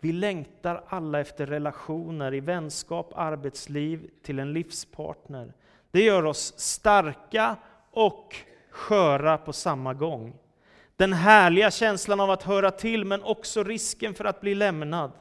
Vi 0.00 0.12
längtar 0.12 0.84
alla 0.86 1.20
efter 1.20 1.46
relationer 1.46 2.34
i 2.34 2.40
vänskap, 2.40 3.12
arbetsliv, 3.14 4.10
till 4.22 4.38
en 4.38 4.52
livspartner. 4.52 5.52
Det 5.90 6.02
gör 6.02 6.24
oss 6.24 6.54
starka 6.56 7.56
och 7.90 8.36
sköra 8.70 9.38
på 9.38 9.52
samma 9.52 9.94
gång. 9.94 10.34
Den 10.98 11.12
härliga 11.12 11.70
känslan 11.70 12.20
av 12.20 12.30
att 12.30 12.42
höra 12.42 12.70
till, 12.70 13.04
men 13.04 13.22
också 13.22 13.64
risken 13.64 14.14
för 14.14 14.24
att 14.24 14.40
bli 14.40 14.54
lämnad. 14.54 15.12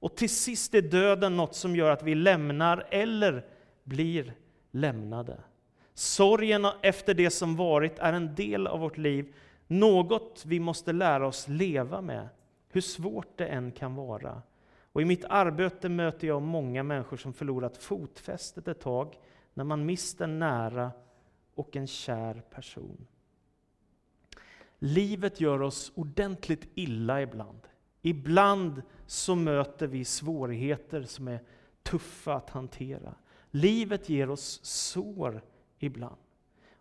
Och 0.00 0.16
till 0.16 0.30
sist 0.30 0.74
är 0.74 0.82
döden 0.82 1.36
något 1.36 1.54
som 1.54 1.76
gör 1.76 1.90
att 1.90 2.02
vi 2.02 2.14
lämnar 2.14 2.86
eller 2.90 3.46
blir 3.84 4.34
lämnade. 4.70 5.36
Sorgen 5.94 6.66
efter 6.82 7.14
det 7.14 7.30
som 7.30 7.56
varit 7.56 7.98
är 7.98 8.12
en 8.12 8.34
del 8.34 8.66
av 8.66 8.80
vårt 8.80 8.98
liv, 8.98 9.34
något 9.66 10.42
vi 10.46 10.60
måste 10.60 10.92
lära 10.92 11.26
oss 11.26 11.48
leva 11.48 12.00
med, 12.00 12.28
hur 12.68 12.80
svårt 12.80 13.38
det 13.38 13.46
än 13.46 13.72
kan 13.72 13.94
vara. 13.94 14.42
Och 14.92 15.02
I 15.02 15.04
mitt 15.04 15.24
arbete 15.24 15.88
möter 15.88 16.26
jag 16.26 16.42
många 16.42 16.82
människor 16.82 17.16
som 17.16 17.32
förlorat 17.32 17.76
fotfästet 17.76 18.68
ett 18.68 18.80
tag 18.80 19.18
när 19.54 19.64
man 19.64 19.86
mist 19.86 20.20
en 20.20 20.38
nära 20.38 20.90
och 21.54 21.76
en 21.76 21.86
kär 21.86 22.42
person. 22.50 23.06
Livet 24.82 25.40
gör 25.40 25.62
oss 25.62 25.92
ordentligt 25.94 26.68
illa 26.74 27.22
ibland. 27.22 27.60
Ibland 28.02 28.82
så 29.06 29.34
möter 29.34 29.86
vi 29.86 30.04
svårigheter 30.04 31.02
som 31.02 31.28
är 31.28 31.40
tuffa 31.82 32.34
att 32.34 32.50
hantera. 32.50 33.14
Livet 33.50 34.08
ger 34.08 34.30
oss 34.30 34.60
sår 34.62 35.42
ibland. 35.78 36.16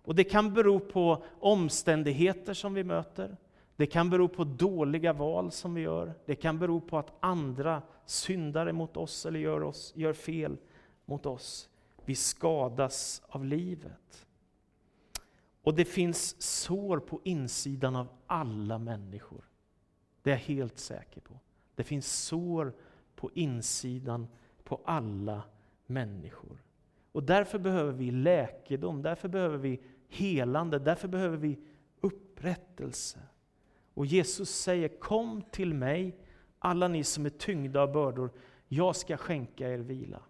Och 0.03 0.15
Det 0.15 0.24
kan 0.24 0.53
bero 0.53 0.79
på 0.79 1.24
omständigheter 1.39 2.53
som 2.53 2.74
vi 2.74 2.84
möter. 2.84 3.38
Det 3.75 3.86
kan 3.86 4.10
bero 4.10 4.27
på 4.27 4.44
dåliga 4.44 5.13
val 5.13 5.51
som 5.51 5.74
vi 5.74 5.82
gör. 5.82 6.13
Det 6.25 6.36
kan 6.36 6.60
bero 6.60 6.82
på 6.82 6.98
att 6.98 7.13
andra 7.20 7.82
syndar 8.06 8.72
mot 8.72 8.98
oss 8.98 9.25
eller 9.25 9.39
gör, 9.39 9.63
oss, 9.63 9.94
gör 9.96 10.13
fel 10.13 10.58
mot 11.06 11.25
oss. 11.25 11.70
Vi 12.06 12.15
skadas 12.15 13.22
av 13.27 13.46
livet. 13.46 14.27
Och 15.63 15.75
det 15.75 15.86
finns 15.86 16.42
sår 16.42 17.00
på 17.00 17.22
insidan 17.24 17.96
av 17.96 18.08
alla 18.28 18.78
människor. 18.78 19.50
Det 20.22 20.30
är 20.30 20.36
jag 20.36 20.42
helt 20.42 20.78
säker 20.78 21.22
på. 21.22 21.39
Det 21.75 21.84
finns 21.84 22.25
sår 22.25 22.74
på 23.16 23.32
insidan 23.34 24.28
på 24.63 24.82
alla 24.86 25.44
människor. 25.86 26.63
Och 27.12 27.24
därför 27.24 27.60
behöver 27.60 27.92
vi 27.92 28.12
läkedom, 28.12 29.01
därför 29.01 29.28
behöver 29.28 29.58
vi 29.58 29.82
helande, 30.08 30.80
därför 30.80 31.08
behöver 31.08 31.38
vi 31.38 31.60
upprättelse. 32.01 33.20
Och 33.94 34.06
Jesus 34.06 34.50
säger 34.50 35.00
Kom 35.00 35.42
till 35.51 35.74
mig, 35.74 36.18
alla 36.60 36.88
ni 36.88 37.04
som 37.04 37.25
är 37.25 37.30
tyngda 37.30 37.82
av 37.82 37.92
bördor, 37.92 38.32
jag 38.68 38.96
ska 38.96 39.18
skänka 39.18 39.70
er 39.70 39.78
vila. 39.78 40.22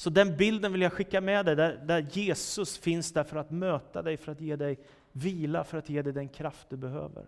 Så 0.00 0.10
den 0.10 0.36
bilden 0.36 0.72
vill 0.72 0.82
jag 0.82 0.92
skicka 0.92 1.20
med 1.20 1.46
dig, 1.46 1.56
där, 1.56 1.80
där 1.84 2.06
Jesus 2.10 2.78
finns 2.78 3.12
där 3.12 3.24
för 3.24 3.36
att 3.36 3.50
möta 3.50 4.02
dig, 4.02 4.16
för 4.16 4.32
att 4.32 4.40
ge 4.40 4.56
dig 4.56 4.78
vila, 5.12 5.64
för 5.64 5.78
att 5.78 5.88
ge 5.88 6.02
dig 6.02 6.12
den 6.12 6.28
kraft 6.28 6.66
du 6.70 6.76
behöver. 6.76 7.24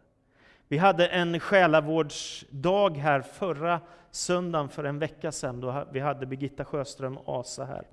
Vi 0.69 0.79
hade 0.79 1.07
en 1.07 1.41
själavårdsdag 1.41 2.97
här 2.97 3.21
förra 3.21 3.81
söndagen 4.11 4.69
för 4.69 4.85
en 4.85 4.99
vecka 4.99 5.33
sedan, 5.33 5.61
då 5.61 5.87
vi 5.93 6.01
hade 6.01 6.27
Birgitta 6.27 6.65
Sjöström 6.65 7.19
Asa 7.27 7.65
här. 7.65 7.87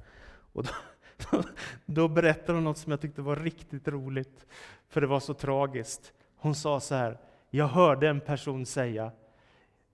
Och 0.53 0.63
då, 0.63 1.43
då 1.85 2.07
berättade 2.07 2.53
hon 2.53 2.63
något 2.63 2.77
som 2.77 2.91
jag 2.91 3.01
tyckte 3.01 3.21
var 3.21 3.35
riktigt 3.35 3.87
roligt, 3.87 4.45
för 4.89 5.01
det 5.01 5.07
var 5.07 5.19
så 5.19 5.33
tragiskt. 5.33 6.13
Hon 6.35 6.55
sa 6.55 6.79
så 6.79 6.95
här, 6.95 7.17
jag 7.49 7.67
hörde 7.67 8.09
en 8.09 8.19
person 8.19 8.65
säga, 8.65 9.11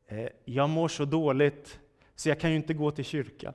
eh, 0.08 0.30
jag 0.44 0.70
mår 0.70 0.88
så 0.88 1.06
dåligt 1.06 1.80
så 2.16 2.30
jag 2.30 2.40
kan 2.40 2.50
ju 2.50 2.56
inte 2.56 2.74
gå 2.74 2.92
till 2.92 3.06
kyrkan. 3.06 3.54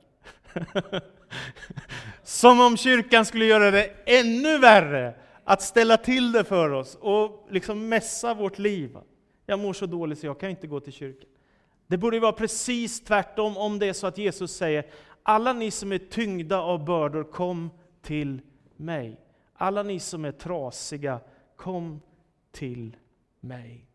Som 2.23 2.61
om 2.61 2.77
kyrkan 2.77 3.25
skulle 3.25 3.45
göra 3.45 3.71
det 3.71 3.91
ännu 4.07 4.59
värre 4.59 5.15
att 5.45 5.63
ställa 5.63 5.97
till 5.97 6.33
det 6.33 6.45
för 6.45 6.71
oss 6.71 6.99
och 7.01 7.47
liksom 7.51 7.89
mässa 7.89 8.35
vårt 8.35 8.59
liv. 8.59 8.97
Jag 9.47 9.59
mår 9.59 9.73
så 9.73 9.87
dåligt 9.87 10.19
så 10.19 10.27
jag 10.27 10.41
kan 10.41 10.51
inte 10.51 10.67
gå 10.67 10.81
till 10.81 10.93
kyrkan. 10.93 11.29
Det 11.87 11.99
borde 11.99 12.21
vara 12.21 12.33
precis 12.33 13.05
tvärtom 13.05 13.57
om 13.57 13.79
det 13.79 13.87
är 13.87 13.93
så 13.93 14.07
att 14.07 14.19
Jesus 14.19 14.57
säger 14.57 14.87
alla 15.23 15.53
ni 15.53 15.71
som 15.71 15.93
är 15.93 15.99
tyngda 15.99 16.61
av 16.61 16.85
bördor, 16.85 17.25
kom 17.25 17.71
till 18.03 18.41
mig. 18.77 19.21
Alla 19.55 19.83
ni 19.83 20.01
som 20.01 20.25
är 20.25 20.33
trasiga, 20.33 21.21
kom 21.57 22.01
till 22.53 22.97
mig. 23.41 23.90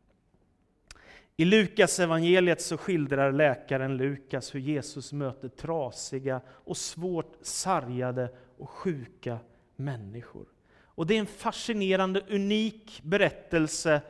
I 1.37 1.45
Lukas 1.45 1.99
evangeliet 1.99 2.61
så 2.61 2.77
skildrar 2.77 3.31
läkaren 3.31 3.97
Lukas 3.97 4.55
hur 4.55 4.59
Jesus 4.59 5.13
möter 5.13 5.49
trasiga 5.49 6.41
och 6.47 6.77
svårt 6.77 7.33
sargade 7.41 8.29
och 8.57 8.69
sjuka 8.69 9.39
människor. 9.75 10.45
Och 10.83 11.07
Det 11.07 11.15
är 11.15 11.19
en 11.19 11.25
fascinerande, 11.25 12.21
unik 12.29 13.01
berättelse 13.03 14.01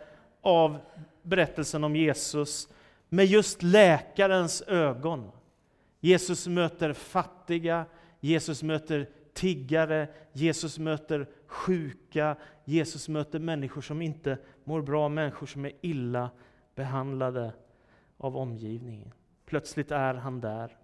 av 0.42 0.78
berättelsen 1.22 1.84
om 1.84 1.96
Jesus 1.96 2.70
med 3.10 3.26
just 3.26 3.64
läkarens 3.64 4.62
ögon. 4.62 5.32
Jesus 6.00 6.48
möter 6.48 6.94
fattiga, 6.94 7.86
Jesus 8.20 8.64
möter 8.64 9.10
tiggare, 9.34 10.08
Jesus 10.34 10.80
möter 10.80 11.28
sjuka, 11.48 12.36
Jesus 12.66 13.10
möter 13.10 13.40
människor 13.40 13.82
som 13.82 14.02
inte 14.02 14.38
mår 14.64 14.82
bra, 14.82 15.10
människor 15.10 15.48
som 15.48 15.66
är 15.66 15.72
illa 15.82 16.30
behandlade 16.76 17.54
av 18.18 18.38
omgivningen. 18.38 19.14
Plötsligt 19.46 19.92
är 19.92 20.14
han 20.14 20.42
där. 20.42 20.78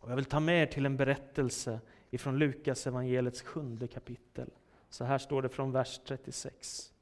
Och 0.00 0.10
jag 0.10 0.16
vill 0.16 0.24
ta 0.24 0.40
med 0.40 0.62
er 0.62 0.66
till 0.66 0.86
en 0.86 0.96
berättelse 0.96 1.80
ifrån 2.10 2.38
Lukas 2.38 2.86
evangeliets 2.86 3.42
sjunde 3.42 3.88
kapitel. 3.88 4.50
Så 4.90 5.04
här 5.04 5.18
står 5.18 5.42
det 5.42 5.48
från 5.48 5.72
vers 5.72 6.00
36. 6.06 6.92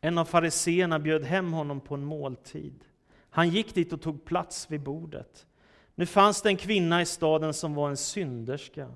En 0.00 0.18
av 0.18 0.24
fariseerna 0.24 0.98
bjöd 0.98 1.24
hem 1.24 1.52
honom 1.52 1.80
på 1.80 1.94
en 1.94 2.04
måltid. 2.04 2.84
Han 3.30 3.48
gick 3.48 3.74
dit 3.74 3.92
och 3.92 4.02
tog 4.02 4.24
plats 4.24 4.70
vid 4.70 4.80
bordet. 4.80 5.46
Nu 5.94 6.06
fanns 6.06 6.42
det 6.42 6.48
en 6.48 6.56
kvinna 6.56 7.02
i 7.02 7.06
staden 7.06 7.54
som 7.54 7.74
var 7.74 7.88
en 7.88 7.96
synderska. 7.96 8.88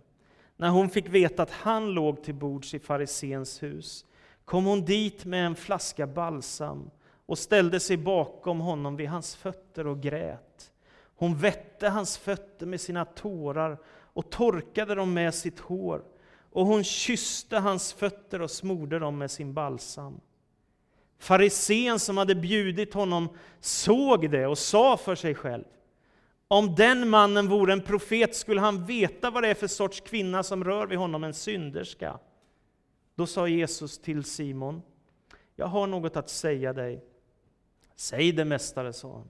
När 0.57 0.69
hon 0.69 0.91
fick 0.91 1.09
veta 1.09 1.43
att 1.43 1.51
han 1.51 1.91
låg 1.91 2.23
till 2.23 2.35
bords 2.35 2.75
i 2.75 2.79
farisens 2.79 3.63
hus 3.63 4.07
kom 4.45 4.65
hon 4.65 4.85
dit 4.85 5.25
med 5.25 5.47
en 5.47 5.55
flaska 5.55 6.07
balsam 6.07 6.91
och 7.33 7.39
ställde 7.39 7.81
sig 7.81 7.97
bakom 7.97 8.61
honom 8.61 8.97
vid 8.97 9.09
hans 9.09 9.37
fötter 9.37 9.87
och 9.87 10.01
grät. 10.01 10.73
Hon 11.17 11.37
vette 11.37 11.89
hans 11.89 12.19
fötter 12.19 12.67
med 12.67 12.81
sina 12.81 13.05
tårar 13.05 13.79
och 13.89 14.31
torkade 14.31 14.95
dem 14.95 15.15
med 15.15 15.35
sitt 15.35 15.61
hår, 15.61 16.03
och 16.51 16.67
hon 16.67 16.85
kysste 16.85 17.59
hans 17.59 17.93
fötter 17.93 18.43
och 18.43 18.51
smorde 18.51 18.99
dem 18.99 19.19
med 19.19 19.31
sin 19.31 19.55
balsam. 19.55 20.21
Farisén 21.19 21.99
som 21.99 22.17
hade 22.17 22.35
bjudit 22.35 22.95
honom 22.95 23.29
såg 23.61 24.31
det 24.31 24.47
och 24.47 24.59
sa 24.59 24.97
för 24.97 25.15
sig 25.15 25.35
själv, 25.35 25.65
om 26.49 26.75
den 26.75 27.09
mannen 27.09 27.49
vore 27.49 27.73
en 27.73 27.83
profet 27.83 28.37
skulle 28.37 28.61
han 28.61 28.87
veta 28.87 29.31
vad 29.31 29.43
det 29.43 29.49
är 29.49 29.55
för 29.55 29.67
sorts 29.67 30.01
kvinna 30.01 30.43
som 30.43 30.65
rör 30.65 30.87
vid 30.87 30.99
honom, 30.99 31.25
en 31.25 31.35
synderska. 31.35 32.19
Då 33.15 33.27
sa 33.27 33.49
Jesus 33.49 33.99
till 33.99 34.25
Simon, 34.25 34.83
jag 35.57 35.67
har 35.67 35.87
något 35.87 36.17
att 36.17 36.31
säga 36.31 36.73
dig. 36.73 37.05
Säg 38.03 38.33
det, 38.33 38.45
mästare, 38.45 38.93
sa 38.93 39.13
han. 39.13 39.29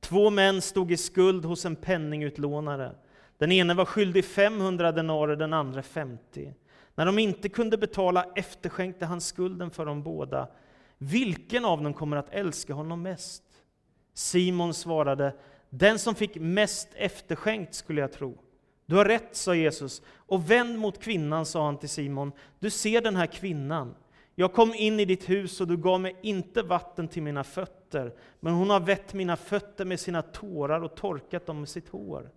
Två 0.00 0.30
män 0.30 0.62
stod 0.62 0.92
i 0.92 0.96
skuld 0.96 1.44
hos 1.44 1.64
en 1.64 1.76
penningutlånare. 1.76 2.94
Den 3.38 3.52
ene 3.52 3.74
var 3.74 3.84
skyldig 3.84 4.24
500 4.24 4.92
denarer, 4.92 5.36
den 5.36 5.52
andra 5.52 5.82
50. 5.82 6.54
När 6.94 7.06
de 7.06 7.18
inte 7.18 7.48
kunde 7.48 7.78
betala 7.78 8.26
efterskänkte 8.34 9.06
han 9.06 9.20
skulden 9.20 9.70
för 9.70 9.86
dem 9.86 10.02
båda. 10.02 10.48
Vilken 10.98 11.64
av 11.64 11.82
dem 11.82 11.94
kommer 11.94 12.16
att 12.16 12.34
älska 12.34 12.74
honom 12.74 13.02
mest? 13.02 13.42
Simon 14.14 14.74
svarade, 14.74 15.34
den 15.70 15.98
som 15.98 16.14
fick 16.14 16.36
mest 16.36 16.88
efterskänkt 16.94 17.74
skulle 17.74 18.00
jag 18.00 18.12
tro. 18.12 18.38
Du 18.86 18.96
har 18.96 19.04
rätt, 19.04 19.36
sa 19.36 19.54
Jesus, 19.54 20.02
och 20.08 20.50
vänd 20.50 20.78
mot 20.78 21.02
kvinnan, 21.02 21.46
sa 21.46 21.64
han 21.64 21.78
till 21.78 21.88
Simon. 21.88 22.32
Du 22.58 22.70
ser 22.70 23.00
den 23.00 23.16
här 23.16 23.26
kvinnan. 23.26 23.94
Jag 24.34 24.52
kom 24.52 24.74
in 24.74 25.00
i 25.00 25.04
ditt 25.04 25.28
hus 25.28 25.60
och 25.60 25.68
du 25.68 25.76
gav 25.76 26.00
mig 26.00 26.16
inte 26.22 26.62
vatten 26.62 27.08
till 27.08 27.22
mina 27.22 27.44
fötter, 27.44 27.79
men 28.40 28.52
hon 28.54 28.70
har 28.70 28.80
vätt 28.80 29.14
mina 29.14 29.36
fötter 29.36 29.84
med 29.84 30.00
sina 30.00 30.22
tårar 30.22 30.80
och 30.80 30.94
torkat 30.94 31.46
dem 31.46 31.60
med 31.60 31.68
sitt 31.68 31.88
hår. 31.88 32.30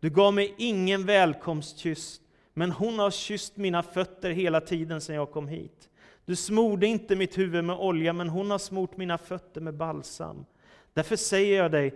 Du 0.00 0.10
gav 0.10 0.34
mig 0.34 0.54
ingen 0.58 1.06
välkomstkyss, 1.06 2.20
men 2.54 2.70
hon 2.70 2.98
har 2.98 3.10
kysst 3.10 3.56
mina 3.56 3.82
fötter 3.82 4.30
hela 4.30 4.60
tiden 4.60 5.00
sedan 5.00 5.16
jag 5.16 5.30
kom 5.30 5.48
hit. 5.48 5.90
Du 6.24 6.36
smorde 6.36 6.86
inte 6.86 7.16
mitt 7.16 7.38
huvud 7.38 7.64
med 7.64 7.76
olja, 7.76 8.12
men 8.12 8.28
hon 8.28 8.50
har 8.50 8.58
smort 8.58 8.96
mina 8.96 9.18
fötter 9.18 9.60
med 9.60 9.74
balsam. 9.74 10.44
Därför 10.92 11.16
säger 11.16 11.62
jag 11.62 11.70
dig, 11.72 11.94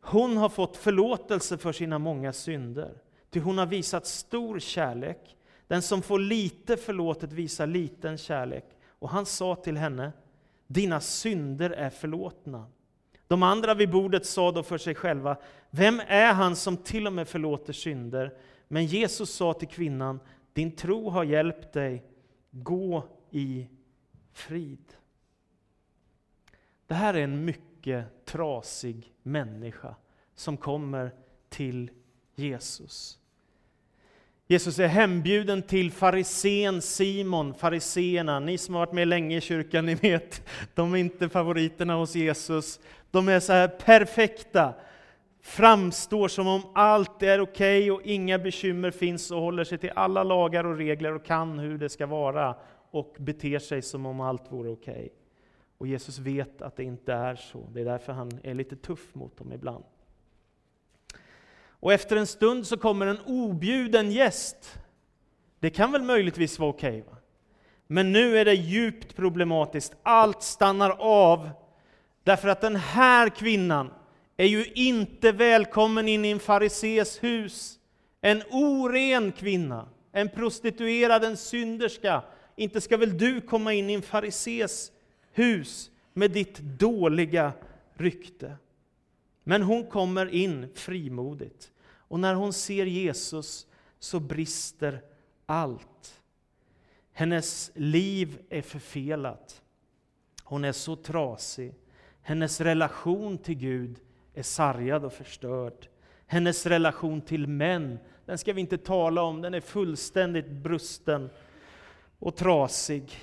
hon 0.00 0.36
har 0.36 0.48
fått 0.48 0.76
förlåtelse 0.76 1.58
för 1.58 1.72
sina 1.72 1.98
många 1.98 2.32
synder, 2.32 2.94
ty 3.30 3.40
hon 3.40 3.58
har 3.58 3.66
visat 3.66 4.06
stor 4.06 4.58
kärlek. 4.58 5.36
Den 5.66 5.82
som 5.82 6.02
får 6.02 6.18
lite 6.18 6.76
förlåtet 6.76 7.32
visar 7.32 7.66
liten 7.66 8.18
kärlek. 8.18 8.64
Och 8.98 9.10
han 9.10 9.26
sa 9.26 9.56
till 9.56 9.76
henne, 9.76 10.12
dina 10.68 11.00
synder 11.00 11.70
är 11.70 11.90
förlåtna. 11.90 12.66
De 13.26 13.42
andra 13.42 13.74
vid 13.74 13.90
bordet 13.90 14.26
sa 14.26 14.52
då 14.52 14.62
för 14.62 14.78
sig 14.78 14.94
själva, 14.94 15.36
vem 15.70 16.00
är 16.06 16.32
han 16.32 16.56
som 16.56 16.76
till 16.76 17.06
och 17.06 17.12
med 17.12 17.28
förlåter 17.28 17.72
synder? 17.72 18.38
Men 18.68 18.86
Jesus 18.86 19.30
sa 19.30 19.52
till 19.52 19.68
kvinnan, 19.68 20.20
din 20.52 20.76
tro 20.76 21.10
har 21.10 21.24
hjälpt 21.24 21.72
dig, 21.72 22.04
gå 22.50 23.04
i 23.30 23.68
frid. 24.32 24.92
Det 26.86 26.94
här 26.94 27.14
är 27.14 27.24
en 27.24 27.44
mycket 27.44 28.24
trasig 28.24 29.14
människa 29.22 29.94
som 30.34 30.56
kommer 30.56 31.14
till 31.48 31.90
Jesus. 32.34 33.18
Jesus 34.50 34.78
är 34.78 34.86
hembjuden 34.86 35.62
till 35.62 35.92
farisén 35.92 36.82
Simon, 36.82 37.54
fariseerna. 37.54 38.40
Ni 38.40 38.58
som 38.58 38.74
har 38.74 38.86
varit 38.86 38.92
med 38.92 39.08
länge 39.08 39.36
i 39.36 39.40
kyrkan, 39.40 39.86
ni 39.86 39.94
vet, 39.94 40.42
de 40.74 40.94
är 40.94 40.98
inte 40.98 41.28
favoriterna 41.28 41.94
hos 41.94 42.14
Jesus. 42.14 42.80
De 43.10 43.28
är 43.28 43.40
så 43.40 43.52
här 43.52 43.68
perfekta. 43.68 44.74
framstår 45.40 46.28
som 46.28 46.46
om 46.46 46.62
allt 46.74 47.22
är 47.22 47.40
okej 47.40 47.90
okay 47.90 47.90
och 47.90 48.02
inga 48.02 48.38
bekymmer 48.38 48.90
finns 48.90 49.30
och 49.30 49.40
håller 49.40 49.64
sig 49.64 49.78
till 49.78 49.92
alla 49.94 50.22
lagar 50.22 50.64
och 50.64 50.76
regler 50.76 51.14
och 51.14 51.24
kan 51.24 51.58
hur 51.58 51.78
det 51.78 51.88
ska 51.88 52.06
vara 52.06 52.54
och 52.90 53.16
beter 53.18 53.58
sig 53.58 53.82
som 53.82 54.06
om 54.06 54.20
allt 54.20 54.52
vore 54.52 54.68
okej. 54.68 54.92
Okay. 54.92 55.08
Och 55.78 55.86
Jesus 55.86 56.18
vet 56.18 56.62
att 56.62 56.76
det 56.76 56.84
inte 56.84 57.12
är 57.12 57.36
så. 57.36 57.68
Det 57.72 57.80
är 57.80 57.84
därför 57.84 58.12
han 58.12 58.40
är 58.42 58.54
lite 58.54 58.76
tuff 58.76 59.14
mot 59.14 59.36
dem 59.36 59.52
ibland. 59.52 59.84
Och 61.80 61.92
efter 61.92 62.16
en 62.16 62.26
stund 62.26 62.66
så 62.66 62.76
kommer 62.76 63.06
en 63.06 63.20
objuden 63.26 64.12
gäst. 64.12 64.78
Det 65.60 65.70
kan 65.70 65.92
väl 65.92 66.02
möjligtvis 66.02 66.58
vara 66.58 66.70
okej? 66.70 67.02
Okay, 67.02 67.14
Men 67.86 68.12
nu 68.12 68.38
är 68.38 68.44
det 68.44 68.54
djupt 68.54 69.16
problematiskt. 69.16 69.92
Allt 70.02 70.42
stannar 70.42 70.90
av 71.00 71.50
därför 72.24 72.48
att 72.48 72.60
den 72.60 72.76
här 72.76 73.28
kvinnan 73.28 73.90
är 74.36 74.46
ju 74.46 74.64
inte 74.64 75.32
välkommen 75.32 76.08
in 76.08 76.24
i 76.24 76.30
en 76.30 76.38
farises 76.38 77.22
hus. 77.22 77.78
En 78.20 78.42
oren 78.50 79.32
kvinna, 79.32 79.88
en 80.12 80.28
prostituerad, 80.28 81.24
en 81.24 81.36
synderska. 81.36 82.22
Inte 82.56 82.80
ska 82.80 82.96
väl 82.96 83.18
du 83.18 83.40
komma 83.40 83.72
in 83.72 83.90
i 83.90 83.94
en 83.94 84.02
farises 84.02 84.92
hus 85.32 85.90
med 86.14 86.30
ditt 86.30 86.58
dåliga 86.58 87.52
rykte? 87.94 88.56
Men 89.48 89.62
hon 89.62 89.86
kommer 89.86 90.34
in 90.34 90.68
frimodigt. 90.74 91.72
Och 91.88 92.20
när 92.20 92.34
hon 92.34 92.52
ser 92.52 92.86
Jesus 92.86 93.66
så 93.98 94.20
brister 94.20 95.02
allt. 95.46 96.20
Hennes 97.12 97.70
liv 97.74 98.38
är 98.50 98.62
förfelat. 98.62 99.62
Hon 100.42 100.64
är 100.64 100.72
så 100.72 100.96
trasig. 100.96 101.74
Hennes 102.22 102.60
relation 102.60 103.38
till 103.38 103.54
Gud 103.54 103.96
är 104.34 104.42
sargad 104.42 105.04
och 105.04 105.12
förstörd. 105.12 105.88
Hennes 106.26 106.66
relation 106.66 107.20
till 107.20 107.46
män, 107.46 107.98
den 108.26 108.38
ska 108.38 108.52
vi 108.52 108.60
inte 108.60 108.78
tala 108.78 109.22
om, 109.22 109.42
den 109.42 109.54
är 109.54 109.60
fullständigt 109.60 110.50
brusten 110.50 111.30
och 112.18 112.36
trasig. 112.36 113.16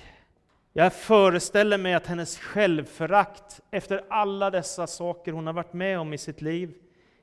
Jag 0.78 0.92
föreställer 0.92 1.78
mig 1.78 1.94
att 1.94 2.06
hennes 2.06 2.38
självförakt 2.38 3.60
efter 3.70 4.04
alla 4.10 4.50
dessa 4.50 4.86
saker 4.86 5.32
hon 5.32 5.46
har 5.46 5.54
varit 5.54 5.72
med 5.72 5.98
om 5.98 6.12
i 6.12 6.18
sitt 6.18 6.42
liv 6.42 6.74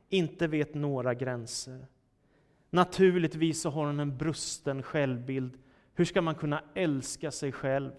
inte 0.10 0.48
vet 0.48 0.74
några 0.74 1.14
gränser. 1.14 1.88
Naturligtvis 2.70 3.62
så 3.62 3.70
har 3.70 3.86
hon 3.86 4.00
en 4.00 4.18
brusten 4.18 4.84
självbild. 4.84 5.58
Hur 5.94 6.06
ska 6.06 6.22
man 6.22 6.36
kunna 6.36 6.64
älska 6.76 7.32
sig 7.32 7.52
själv 7.52 7.92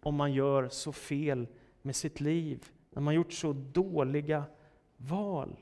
om 0.00 0.14
man 0.14 0.32
gör 0.32 0.68
så 0.68 0.92
fel 0.92 1.46
med 1.82 1.96
sitt 1.96 2.20
liv? 2.20 2.64
När 2.90 3.02
man 3.02 3.14
gjort 3.14 3.32
så 3.32 3.52
dåliga 3.52 4.44
val. 4.96 5.56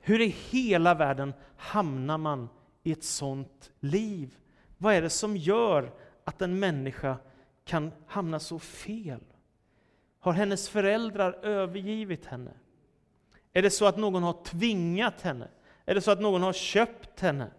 Hur 0.00 0.20
i 0.20 0.34
hela 0.50 0.94
världen 0.94 1.34
hamnar 1.56 2.18
man 2.18 2.48
i 2.82 2.92
ett 2.92 3.04
sånt 3.04 3.72
liv? 3.80 4.34
Vad 4.78 4.94
är 4.94 5.02
det 5.02 5.10
som 5.10 5.36
gör 5.36 5.92
att 6.24 6.42
en 6.42 6.58
människa 6.58 7.16
kan 7.64 7.92
hamna 8.06 8.40
så 8.40 8.58
fel? 8.58 9.20
Har 10.18 10.32
hennes 10.32 10.68
föräldrar 10.68 11.32
övergivit 11.32 12.26
henne? 12.26 12.52
Är 13.52 13.62
det 13.62 13.70
så 13.70 13.86
att 13.86 13.96
någon 13.96 14.22
har 14.22 14.44
tvingat 14.44 15.20
henne? 15.20 15.48
Är 15.84 15.94
det 15.94 16.00
så 16.00 16.10
att 16.10 16.20
någon 16.20 16.42
har 16.42 16.52
köpt 16.52 17.20
henne? 17.20 17.50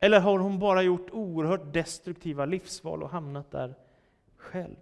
Eller 0.00 0.20
har 0.20 0.38
hon 0.38 0.58
bara 0.58 0.82
gjort 0.82 1.10
oerhört 1.10 1.72
destruktiva 1.72 2.44
livsval 2.44 3.02
och 3.02 3.10
hamnat 3.10 3.50
där 3.50 3.74
själv? 4.36 4.76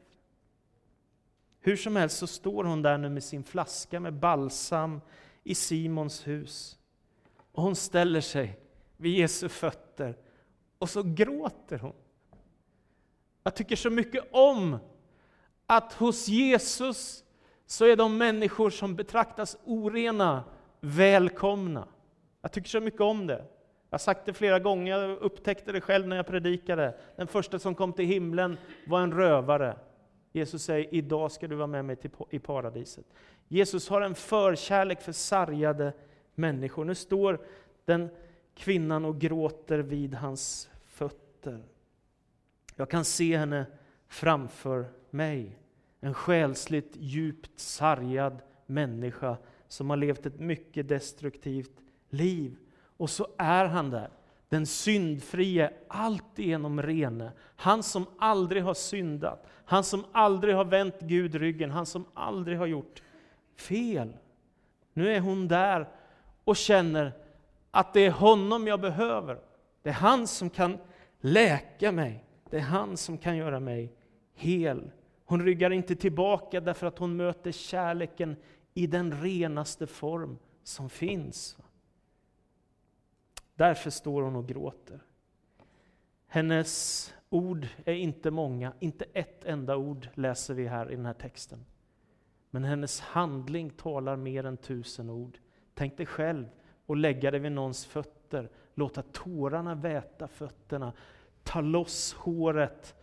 Hur 1.61 1.77
som 1.77 1.97
helst 1.97 2.19
så 2.19 2.27
står 2.27 2.65
hon 2.65 2.83
där 2.83 2.99
nu 2.99 3.09
med 3.09 3.25
sin 3.25 3.45
flaska 3.45 4.01
med 4.01 4.15
balsam 4.15 5.01
i 5.45 5.55
Simons 5.55 6.27
hus. 6.27 6.79
Och 7.53 7.63
hon 7.63 7.77
ställer 7.77 8.21
sig 8.21 8.59
vid 8.97 9.19
Jesu 9.19 9.49
fötter 9.49 10.17
och 10.79 10.91
så 10.91 11.03
gråter 11.03 11.79
hon. 11.79 11.95
Jag 13.42 13.55
tycker 13.55 13.76
så 13.76 13.90
mycket 13.90 14.24
om 14.31 14.78
att 15.66 15.92
hos 15.92 16.28
Jesus 16.28 17.24
så 17.66 17.85
är 17.85 17.96
de 17.96 18.18
människor 18.18 18.70
som 18.70 18.96
betraktas 18.96 19.57
orena 19.64 20.44
välkomna. 20.81 21.88
Jag 22.42 22.52
tycker 22.52 22.68
så 22.68 22.81
mycket 22.81 23.00
om 23.00 23.26
det. 23.26 23.44
Jag 23.90 23.94
har 23.94 23.98
sagt 23.98 24.26
det 24.26 24.33
flera 24.33 24.59
gånger, 24.59 24.98
jag 24.98 25.18
upptäckte 25.18 25.72
det 25.72 25.81
själv 25.81 26.09
när 26.09 26.16
jag 26.16 26.26
predikade. 26.26 26.94
Den 27.16 27.26
första 27.26 27.59
som 27.59 27.74
kom 27.74 27.92
till 27.92 28.05
himlen 28.05 28.59
var 28.87 29.00
en 29.00 29.12
rövare. 29.12 29.76
Jesus 30.33 30.62
säger, 30.62 30.94
idag 30.94 31.33
ska 31.33 31.48
du 31.48 31.57
vara 31.57 31.66
med 31.66 31.85
mig 31.85 31.96
till, 31.96 32.11
i 32.31 32.38
paradiset. 32.38 33.07
Jesus 33.48 33.88
har 33.88 34.00
en 34.00 34.14
förkärlek 34.14 35.00
för 35.00 35.12
sargade 35.12 35.92
människor. 36.35 36.85
Nu 36.85 36.94
står 36.94 37.40
den 37.85 38.09
kvinnan 38.55 39.05
och 39.05 39.18
gråter 39.18 39.78
vid 39.78 40.14
hans 40.14 40.70
fötter. 40.88 41.62
Jag 42.77 42.91
kan 42.91 43.05
se 43.05 43.37
henne 43.37 43.67
framför 44.09 44.87
mig. 45.11 45.59
En 46.01 46.15
själsligt 46.15 46.97
djupt 46.97 47.61
sargad 47.61 48.43
människa 48.67 49.37
som 49.69 49.91
har 49.91 49.97
levt 49.97 50.27
ett 50.27 50.41
mycket 50.41 50.89
destruktivt 50.89 51.81
liv. 52.11 52.57
Och 52.97 53.11
så 53.11 53.27
är 53.39 53.65
han 53.65 53.91
där, 53.91 54.11
den 54.49 54.67
syndfrie, 54.67 55.71
alltigenom 55.89 56.83
rene. 56.83 57.33
Han 57.57 57.83
som 57.83 58.07
aldrig 58.19 58.63
har 58.63 58.75
syndat, 58.75 59.47
han 59.65 59.85
som 59.85 60.05
aldrig 60.13 60.55
har 60.55 60.65
vänt 60.65 61.01
Gud 61.01 61.35
ryggen, 61.35 61.71
han 61.71 61.87
som 61.87 62.05
aldrig 62.15 62.59
har 62.59 62.67
gjort 62.67 63.03
fel. 63.57 64.17
Nu 64.93 65.13
är 65.13 65.21
hon 65.21 65.49
där 65.49 65.89
och 66.45 66.57
känner 66.57 67.13
att 67.71 67.93
det 67.93 68.01
är 68.01 68.11
honom 68.11 68.67
jag 68.67 68.81
behöver. 68.81 69.39
Det 69.83 69.89
är 69.89 69.95
han 69.95 70.27
som 70.27 70.51
kan 70.51 70.79
läka 71.21 71.93
mig. 71.93 72.25
Det 72.53 72.59
är 72.59 72.62
han 72.62 72.97
som 72.97 73.19
kan 73.19 73.37
göra 73.37 73.61
mig 73.61 73.93
hel. 74.35 74.91
Hon 75.25 75.45
ryggar 75.45 75.71
inte 75.71 75.97
tillbaka 75.97 76.61
därför 76.61 76.87
att 76.87 76.99
hon 76.99 77.17
möter 77.17 77.53
kärleken 77.53 78.37
i 78.75 78.87
den 78.87 79.23
renaste 79.23 79.87
form 79.87 80.38
som 80.62 80.91
finns. 80.91 81.59
Därför 83.55 83.91
står 83.91 84.23
hon 84.23 84.37
och 84.37 84.49
gråter. 84.49 85.01
Hennes 86.27 87.15
ord 87.31 87.67
är 87.85 87.95
inte 87.95 88.31
många, 88.31 88.73
inte 88.81 89.05
ett 89.12 89.45
enda 89.45 89.77
ord 89.77 90.09
läser 90.15 90.55
vi 90.55 90.67
här 90.67 90.93
i 90.93 90.97
den 90.97 91.07
här 91.07 91.15
texten. 91.15 91.65
Men 92.51 92.65
hennes 92.65 93.01
handling 93.01 93.71
talar 93.71 94.17
mer 94.17 94.47
än 94.47 94.57
tusen 94.57 95.11
ord. 95.11 95.38
Tänk 95.75 95.97
dig 95.97 96.07
själv 96.07 96.47
att 96.87 96.99
lägga 96.99 97.31
dig 97.31 97.41
vid 97.41 97.53
någons 97.53 97.87
fötter, 97.87 98.51
låta 98.75 99.03
tårarna 99.03 99.75
väta 99.75 100.29
fötterna, 100.29 100.93
ta 101.42 101.61
loss 101.61 102.12
håret 102.12 102.94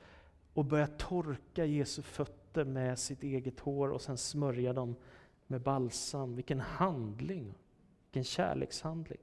och 0.53 0.65
börja 0.65 0.87
torka 0.87 1.65
Jesu 1.65 2.01
fötter 2.01 2.63
med 2.63 2.99
sitt 2.99 3.23
eget 3.23 3.59
hår 3.59 3.89
och 3.89 4.01
sen 4.01 4.17
smörja 4.17 4.73
dem 4.73 4.95
med 5.47 5.61
balsam. 5.61 6.35
Vilken 6.35 6.59
handling! 6.59 7.53
Vilken 8.05 8.23
kärlekshandling. 8.23 9.19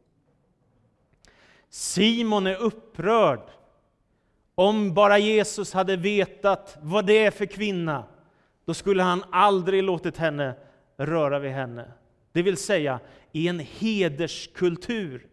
Simon 1.68 2.46
är 2.46 2.57
upprörd. 2.57 3.50
Om 4.55 4.94
bara 4.94 5.18
Jesus 5.18 5.72
hade 5.72 5.96
vetat 5.96 6.79
vad 6.81 7.07
det 7.07 7.18
är 7.18 7.31
för 7.31 7.46
kvinna, 7.46 8.05
då 8.64 8.74
skulle 8.74 9.02
han 9.02 9.24
aldrig 9.31 9.83
låtit 9.83 10.16
henne 10.16 10.55
röra 10.96 11.38
vid 11.38 11.50
henne. 11.50 11.92
Det 12.33 12.42
vill 12.42 12.57
säga, 12.57 13.00
i 13.33 13.48
en 13.48 13.59
hederskultur, 13.59 15.26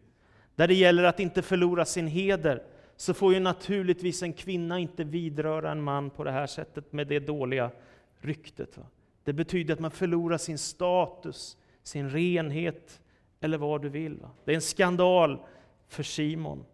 där 0.56 0.68
det 0.68 0.74
gäller 0.74 1.04
att 1.04 1.20
inte 1.20 1.42
förlora 1.42 1.86
sin 1.86 2.08
heder, 2.08 2.64
så 3.04 3.14
får 3.14 3.34
ju 3.34 3.40
naturligtvis 3.40 4.24
en 4.24 4.34
kvinna 4.34 4.80
inte 4.80 5.04
vidröra 5.04 5.72
en 5.72 5.84
man 5.84 6.10
på 6.10 6.24
det 6.24 6.32
här 6.32 6.48
sättet 6.48 6.94
med 6.94 7.08
det 7.08 7.20
dåliga 7.20 7.72
ryktet. 8.20 8.78
Det 9.24 9.34
betyder 9.34 9.74
att 9.74 9.80
man 9.80 9.92
förlorar 9.92 10.38
sin 10.38 10.58
status, 10.58 11.58
sin 11.84 12.10
renhet, 12.10 13.02
eller 13.40 13.58
vad 13.58 13.82
du 13.82 13.90
vill. 13.90 14.20
Det 14.46 14.52
är 14.52 14.56
en 14.56 14.62
skandal 14.62 15.40
för 15.88 16.04
Simon. 16.04 16.66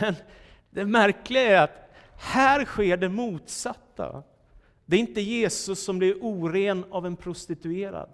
Men 0.00 0.14
det 0.70 0.84
märkliga 0.84 1.42
är 1.42 1.62
att 1.62 1.90
här 2.16 2.64
sker 2.64 2.96
det 2.96 3.08
motsatta. 3.08 4.22
Det 4.86 4.96
är 4.96 5.00
inte 5.00 5.20
Jesus 5.20 5.84
som 5.84 5.98
blir 5.98 6.16
oren 6.20 6.84
av 6.90 7.06
en 7.06 7.16
prostituerad, 7.16 8.10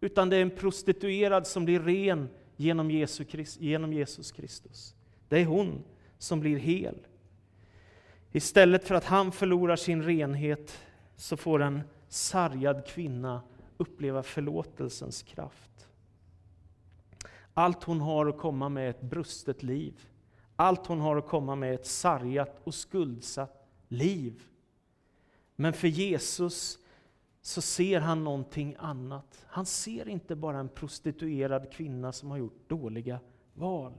utan 0.00 0.28
det 0.28 0.36
är 0.36 0.42
en 0.42 0.56
prostituerad 0.56 1.46
som 1.46 1.64
blir 1.64 1.80
ren 1.80 2.28
genom, 2.56 2.90
Jesus 2.90 4.32
Kristus. 4.32 4.94
Det 5.30 5.38
är 5.38 5.46
hon 5.46 5.84
som 6.18 6.40
blir 6.40 6.56
hel. 6.56 7.06
Istället 8.32 8.84
för 8.84 8.94
att 8.94 9.04
han 9.04 9.32
förlorar 9.32 9.76
sin 9.76 10.02
renhet 10.02 10.78
så 11.16 11.36
får 11.36 11.62
en 11.62 11.80
sargad 12.08 12.86
kvinna 12.86 13.42
uppleva 13.76 14.22
förlåtelsens 14.22 15.22
kraft. 15.22 15.88
Allt 17.54 17.84
hon 17.84 18.00
har 18.00 18.26
att 18.26 18.38
komma 18.38 18.68
med 18.68 18.86
är 18.86 18.90
ett 18.90 19.00
brustet 19.00 19.62
liv. 19.62 20.08
Allt 20.56 20.86
hon 20.86 21.00
har 21.00 21.16
att 21.16 21.28
komma 21.28 21.54
med 21.54 21.70
är 21.70 21.74
ett 21.74 21.86
sargat 21.86 22.60
och 22.64 22.74
skuldsatt 22.74 23.68
liv. 23.88 24.42
Men 25.56 25.72
för 25.72 25.88
Jesus 25.88 26.78
så 27.42 27.60
ser 27.60 28.00
han 28.00 28.24
någonting 28.24 28.76
annat. 28.78 29.44
Han 29.46 29.66
ser 29.66 30.08
inte 30.08 30.36
bara 30.36 30.58
en 30.58 30.68
prostituerad 30.68 31.72
kvinna 31.72 32.12
som 32.12 32.30
har 32.30 32.38
gjort 32.38 32.68
dåliga 32.68 33.20
val. 33.54 33.92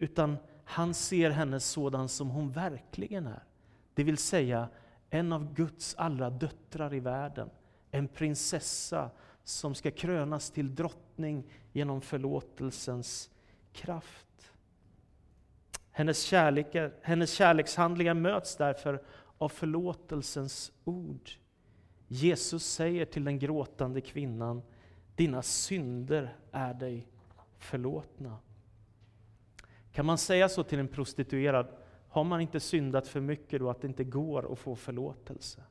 Utan 0.00 0.36
han 0.64 0.94
ser 0.94 1.30
henne 1.30 1.60
sådan 1.60 2.08
som 2.08 2.30
hon 2.30 2.52
verkligen 2.52 3.26
är. 3.26 3.42
Det 3.94 4.04
vill 4.04 4.18
säga 4.18 4.68
en 5.10 5.32
av 5.32 5.54
Guds 5.54 5.94
allra 5.94 6.30
döttrar 6.30 6.94
i 6.94 7.00
världen. 7.00 7.50
En 7.90 8.08
prinsessa 8.08 9.10
som 9.44 9.74
ska 9.74 9.90
krönas 9.90 10.50
till 10.50 10.74
drottning 10.74 11.44
genom 11.72 12.00
förlåtelsens 12.00 13.30
kraft. 13.72 14.52
Hennes, 15.90 16.22
kärlek, 16.22 16.92
hennes 17.02 17.32
kärlekshandlingar 17.32 18.14
möts 18.14 18.56
därför 18.56 19.02
av 19.38 19.48
förlåtelsens 19.48 20.72
ord. 20.84 21.30
Jesus 22.08 22.66
säger 22.66 23.04
till 23.04 23.24
den 23.24 23.38
gråtande 23.38 24.00
kvinnan, 24.00 24.62
dina 25.16 25.42
synder 25.42 26.36
är 26.52 26.74
dig 26.74 27.08
förlåtna. 27.58 28.38
Kan 29.92 30.06
man 30.06 30.18
säga 30.18 30.48
så 30.48 30.62
till 30.62 30.78
en 30.78 30.88
prostituerad? 30.88 31.66
Har 32.08 32.24
man 32.24 32.40
inte 32.40 32.60
syndat 32.60 33.08
för 33.08 33.20
mycket 33.20 33.60
då 33.60 33.70
att 33.70 33.80
det 33.80 33.86
inte 33.86 34.04
går 34.04 34.52
att 34.52 34.58
få 34.58 34.76
förlåtelse? 34.76 35.62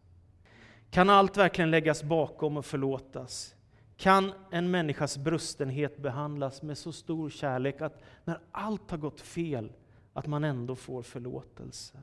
Kan 0.91 1.10
allt 1.10 1.38
verkligen 1.38 1.71
läggas 1.71 2.03
bakom 2.03 2.58
och 2.58 2.65
förlåtas? 2.65 3.55
Kan 3.97 4.34
en 4.51 4.71
människas 4.71 5.17
brustenhet 5.17 5.97
behandlas 5.97 6.62
med 6.62 6.77
så 6.77 6.91
stor 6.91 7.29
kärlek 7.29 7.82
att 7.82 8.01
när 8.25 8.39
allt 8.51 8.91
har 8.91 8.97
gått 8.97 9.21
fel, 9.21 9.71
att 10.13 10.27
man 10.27 10.43
ändå 10.43 10.75
får 10.75 11.03
förlåtelse? 11.03 11.97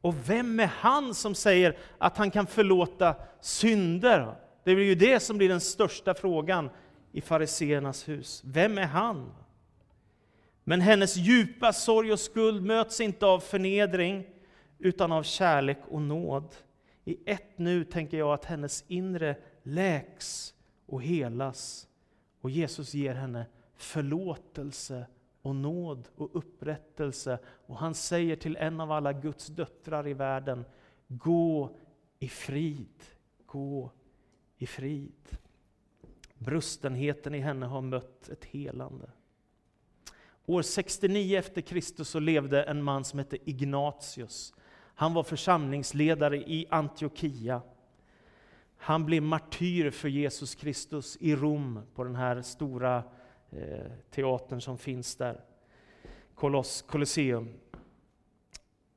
Och 0.00 0.30
vem 0.30 0.60
är 0.60 0.66
han 0.66 1.14
som 1.14 1.34
säger 1.34 1.78
att 1.98 2.16
han 2.16 2.30
kan 2.30 2.46
förlåta 2.46 3.14
synder? 3.40 4.34
Det 4.64 4.74
blir 4.74 4.84
ju 4.84 4.94
det 4.94 5.20
som 5.20 5.38
blir 5.38 5.48
den 5.48 5.60
största 5.60 6.14
frågan 6.14 6.70
i 7.12 7.20
fariseernas 7.20 8.08
hus. 8.08 8.42
Vem 8.44 8.78
är 8.78 8.86
han? 8.86 9.32
Men 10.64 10.80
hennes 10.80 11.16
djupa 11.16 11.72
sorg 11.72 12.12
och 12.12 12.20
skuld 12.20 12.64
möts 12.64 13.00
inte 13.00 13.26
av 13.26 13.40
förnedring, 13.40 14.26
utan 14.78 15.12
av 15.12 15.22
kärlek 15.22 15.78
och 15.88 16.02
nåd. 16.02 16.54
I 17.04 17.18
ett 17.26 17.58
nu 17.58 17.84
tänker 17.84 18.18
jag 18.18 18.32
att 18.32 18.44
hennes 18.44 18.84
inre 18.88 19.36
läks 19.62 20.54
och 20.86 21.02
helas, 21.02 21.88
och 22.40 22.50
Jesus 22.50 22.94
ger 22.94 23.14
henne 23.14 23.46
förlåtelse 23.76 25.06
och 25.42 25.56
nåd 25.56 26.08
och 26.16 26.36
upprättelse. 26.36 27.38
Och 27.66 27.76
han 27.76 27.94
säger 27.94 28.36
till 28.36 28.56
en 28.56 28.80
av 28.80 28.92
alla 28.92 29.12
Guds 29.12 29.46
döttrar 29.46 30.08
i 30.08 30.14
världen, 30.14 30.64
gå 31.08 31.76
i 32.18 32.28
frid, 32.28 33.02
gå 33.46 33.90
i 34.56 34.66
frid. 34.66 35.38
Brustenheten 36.34 37.34
i 37.34 37.38
henne 37.38 37.66
har 37.66 37.80
mött 37.80 38.28
ett 38.28 38.44
helande. 38.44 39.10
År 40.46 40.62
69 40.62 41.36
efter 41.36 41.60
Kristus 41.60 42.08
så 42.08 42.20
levde 42.20 42.62
en 42.62 42.82
man 42.82 43.04
som 43.04 43.18
hette 43.18 43.50
Ignatius. 43.50 44.54
Han 44.94 45.14
var 45.14 45.22
församlingsledare 45.22 46.36
i 46.36 46.66
Antiochia. 46.70 47.62
Han 48.76 49.06
blev 49.06 49.22
martyr 49.22 49.90
för 49.90 50.08
Jesus 50.08 50.54
Kristus 50.54 51.16
i 51.20 51.36
Rom, 51.36 51.80
på 51.94 52.04
den 52.04 52.16
här 52.16 52.42
stora 52.42 53.04
eh, 53.50 53.90
teatern 54.10 54.60
som 54.60 54.78
finns 54.78 55.16
där, 55.16 55.40
Koloss, 56.34 56.82
Colosseum. 56.82 57.54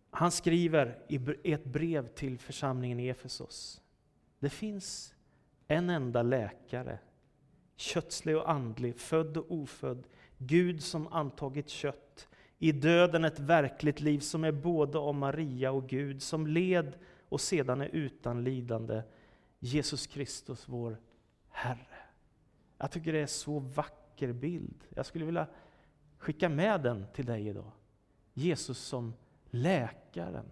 Han 0.10 0.32
skriver 0.32 1.00
i 1.44 1.52
ett 1.54 1.66
brev 1.66 2.08
till 2.08 2.40
församlingen 2.40 3.00
i 3.00 3.08
Efesos. 3.08 3.82
Det 4.40 4.50
finns 4.50 5.16
en 5.68 5.90
enda 5.90 6.22
läkare, 6.24 7.00
kötslig 7.76 8.38
och 8.38 8.50
andlig, 8.50 9.00
född 9.00 9.38
och 9.38 9.52
ofödd, 9.52 10.08
Gud 10.38 10.84
som 10.84 11.08
antagit 11.08 11.70
kött, 11.70 12.28
i 12.58 12.72
döden 12.72 13.26
ett 13.26 13.40
verkligt 13.40 14.02
liv 14.02 14.20
som 14.20 14.44
är 14.44 14.52
både 14.52 14.98
om 14.98 15.18
Maria 15.18 15.72
och 15.72 15.90
Gud, 15.90 16.22
som 16.22 16.48
led 16.48 16.96
och 17.30 17.42
sedan 17.42 17.82
är 17.82 17.90
utan 17.94 18.44
lidande, 18.44 19.04
Jesus 19.60 20.08
Kristus 20.08 20.64
vår 20.68 20.98
Herre. 21.50 21.98
Jag 22.78 22.92
tycker 22.92 23.14
det 23.14 23.20
är 23.20 23.26
så 23.26 23.60
vacker 23.60 24.34
bild. 24.34 24.84
Jag 24.90 25.06
skulle 25.06 25.26
vilja 25.26 25.48
skicka 26.18 26.50
med 26.50 26.82
den 26.82 27.06
till 27.14 27.26
dig 27.26 27.48
idag. 27.48 27.72
Jesus 28.34 28.78
som 28.78 29.14
läkaren, 29.50 30.46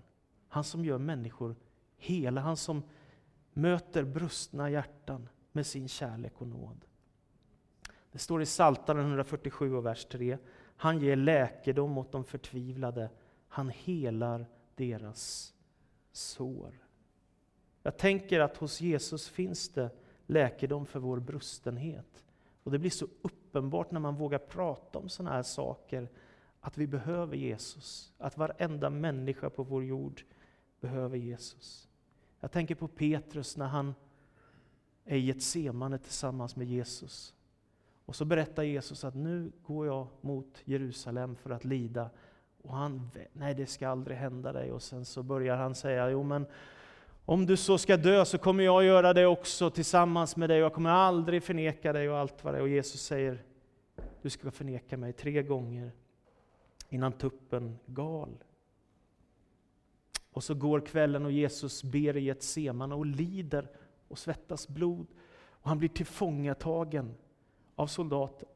han 0.48 0.64
som 0.64 0.86
gör 0.86 0.98
människor 0.98 1.56
hela, 1.96 2.42
han 2.42 2.58
som 2.58 2.84
möter 3.54 4.04
brustna 4.04 4.70
hjärtan 4.70 5.30
med 5.52 5.66
sin 5.66 5.88
kärlek 5.88 6.34
och 6.42 6.48
nåd. 6.48 6.86
Det 8.14 8.20
står 8.20 8.42
i 8.42 8.46
Psaltaren 8.46 9.06
147 9.06 9.76
och 9.76 9.86
vers 9.86 10.06
3. 10.06 10.38
Han 10.76 11.00
ger 11.00 11.16
läkedom 11.16 11.98
åt 11.98 12.12
de 12.12 12.24
förtvivlade. 12.24 13.10
Han 13.48 13.70
helar 13.70 14.46
deras 14.76 15.54
sår. 16.12 16.74
Jag 17.84 17.98
tänker 17.98 18.40
att 18.40 18.58
hos 18.58 18.82
Jesus 18.82 19.30
finns 19.30 19.70
det 19.70 19.90
läkedom 20.26 20.86
för 20.86 21.00
vår 21.00 21.20
brustenhet. 21.20 22.24
Och 22.64 22.72
det 22.72 22.80
blir 22.80 22.90
så 22.90 23.08
uppenbart 23.22 23.92
när 23.92 24.00
man 24.00 24.16
vågar 24.16 24.40
prata 24.40 25.00
om 25.00 25.10
sådana 25.10 25.36
här 25.36 25.44
saker, 25.44 26.10
att 26.60 26.78
vi 26.78 26.88
behöver 26.88 27.36
Jesus. 27.36 28.14
Att 28.18 28.38
varenda 28.38 28.90
människa 28.90 29.50
på 29.50 29.64
vår 29.64 29.84
jord 29.84 30.24
behöver 30.80 31.18
Jesus. 31.18 31.90
Jag 32.40 32.52
tänker 32.52 32.76
på 32.76 32.88
Petrus 32.88 33.58
när 33.58 33.68
han 33.68 33.94
är 35.06 35.18
i 35.18 35.30
ett 35.30 35.44
semane 35.44 35.98
tillsammans 35.98 36.56
med 36.56 36.68
Jesus. 36.68 37.34
Och 38.06 38.16
så 38.16 38.26
berättar 38.26 38.64
Jesus 38.64 39.04
att 39.04 39.16
nu 39.16 39.52
går 39.64 39.88
jag 39.88 40.08
mot 40.22 40.62
Jerusalem 40.66 41.36
för 41.36 41.50
att 41.50 41.66
lida. 41.66 42.10
Och 42.62 42.76
han, 42.76 43.10
nej 43.34 43.54
det 43.56 43.66
ska 43.66 43.88
aldrig 43.90 44.18
hända 44.18 44.54
dig. 44.54 44.72
Och 44.72 44.82
sen 44.82 45.06
så 45.06 45.24
börjar 45.24 45.56
han 45.56 45.76
säga, 45.76 46.10
jo 46.10 46.24
men 46.24 46.46
om 47.26 47.46
du 47.46 47.58
så 47.58 47.78
ska 47.78 47.98
dö 47.98 48.26
så 48.26 48.38
kommer 48.38 48.64
jag 48.64 48.84
göra 48.84 49.14
det 49.14 49.26
också 49.26 49.70
tillsammans 49.70 50.36
med 50.36 50.50
dig. 50.50 50.60
Jag 50.60 50.74
kommer 50.74 50.90
aldrig 50.90 51.44
förneka 51.44 51.94
dig 51.94 52.10
och 52.10 52.18
allt 52.18 52.44
vad 52.44 52.54
det 52.54 52.58
är. 52.58 52.62
Och 52.62 52.70
Jesus 52.70 53.02
säger, 53.02 53.44
du 54.22 54.30
ska 54.30 54.52
förneka 54.52 54.98
mig 54.98 55.14
tre 55.14 55.44
gånger 55.44 55.92
innan 56.90 57.12
tuppen 57.12 57.80
gal. 57.86 58.44
Och 60.32 60.44
så 60.44 60.54
går 60.54 60.80
kvällen 60.80 61.26
och 61.26 61.32
Jesus 61.32 61.84
ber 61.84 62.18
i 62.18 62.30
ett 62.30 62.44
semane 62.44 62.96
och 62.96 63.06
lider 63.06 63.68
och 64.08 64.18
svettas 64.18 64.68
blod. 64.68 65.08
Och 65.50 65.70
han 65.70 65.80
blir 65.80 65.90
tillfångatagen 65.90 67.16
av 67.84 67.88
soldater. 67.88 68.48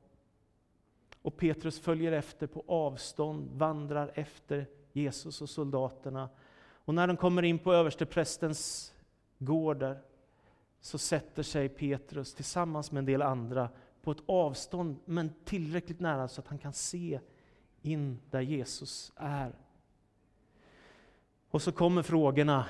Och 1.22 1.38
Petrus 1.38 1.80
följer 1.80 2.12
efter 2.12 2.48
på 2.48 2.63
avstånd, 2.68 3.50
vandrar 3.54 4.12
efter 4.16 4.66
Jesus 4.94 5.42
och 5.42 5.50
soldaterna. 5.50 6.30
Och 6.86 6.94
när 6.94 7.08
de 7.08 7.18
kommer 7.18 7.44
in 7.44 7.60
på 7.60 7.74
översteprästens 7.74 8.94
gårdar 9.38 10.02
så 10.80 10.98
sätter 10.98 11.44
sig 11.44 11.70
Petrus 11.70 12.34
tillsammans 12.34 12.92
med 12.92 13.00
en 13.00 13.06
del 13.06 13.22
andra 13.22 13.70
på 14.02 14.12
ett 14.12 14.24
avstånd, 14.26 14.98
men 15.06 15.34
tillräckligt 15.46 16.00
nära 16.00 16.28
så 16.28 16.42
att 16.42 16.48
han 16.48 16.58
kan 16.58 16.74
se 16.74 17.20
in 17.82 18.20
där 18.30 18.42
Jesus 18.42 19.12
är. 19.16 19.52
Och 21.50 21.62
så 21.62 21.72
kommer 21.72 22.02
frågorna. 22.02 22.66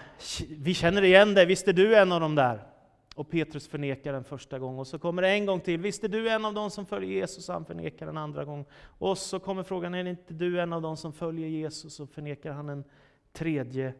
Vi 0.49 0.73
känner 0.73 1.01
igen 1.01 1.33
dig, 1.33 1.45
visst 1.45 1.67
är 1.67 1.73
du 1.73 1.95
en 1.95 2.11
av 2.11 2.21
dem 2.21 2.35
där? 2.35 2.76
Och 3.17 3.29
Petrus 3.29 3.67
förnekar 3.67 4.13
den 4.13 4.23
första 4.23 4.59
gången. 4.59 4.79
Och 4.79 4.87
så 4.87 4.99
kommer 4.99 5.21
det 5.21 5.29
en 5.29 5.45
gång 5.45 5.59
till. 5.59 5.79
Visst 5.79 6.03
är 6.03 6.07
du 6.07 6.29
en 6.29 6.45
av 6.45 6.53
dem 6.53 6.71
som 6.71 6.85
följer 6.85 7.11
Jesus? 7.11 7.47
Han 7.47 7.65
förnekar 7.65 8.05
den 8.05 8.17
andra 8.17 8.45
gången. 8.45 8.65
Och 8.83 9.17
så 9.17 9.39
kommer 9.39 9.63
frågan, 9.63 9.93
är 9.93 10.05
inte 10.05 10.33
du 10.33 10.61
en 10.61 10.73
av 10.73 10.81
dem 10.81 10.97
som 10.97 11.13
följer 11.13 11.47
Jesus? 11.47 11.99
Och 11.99 12.09
förnekar 12.09 12.51
han 12.51 12.69
en 12.69 12.83
tredje 13.31 13.93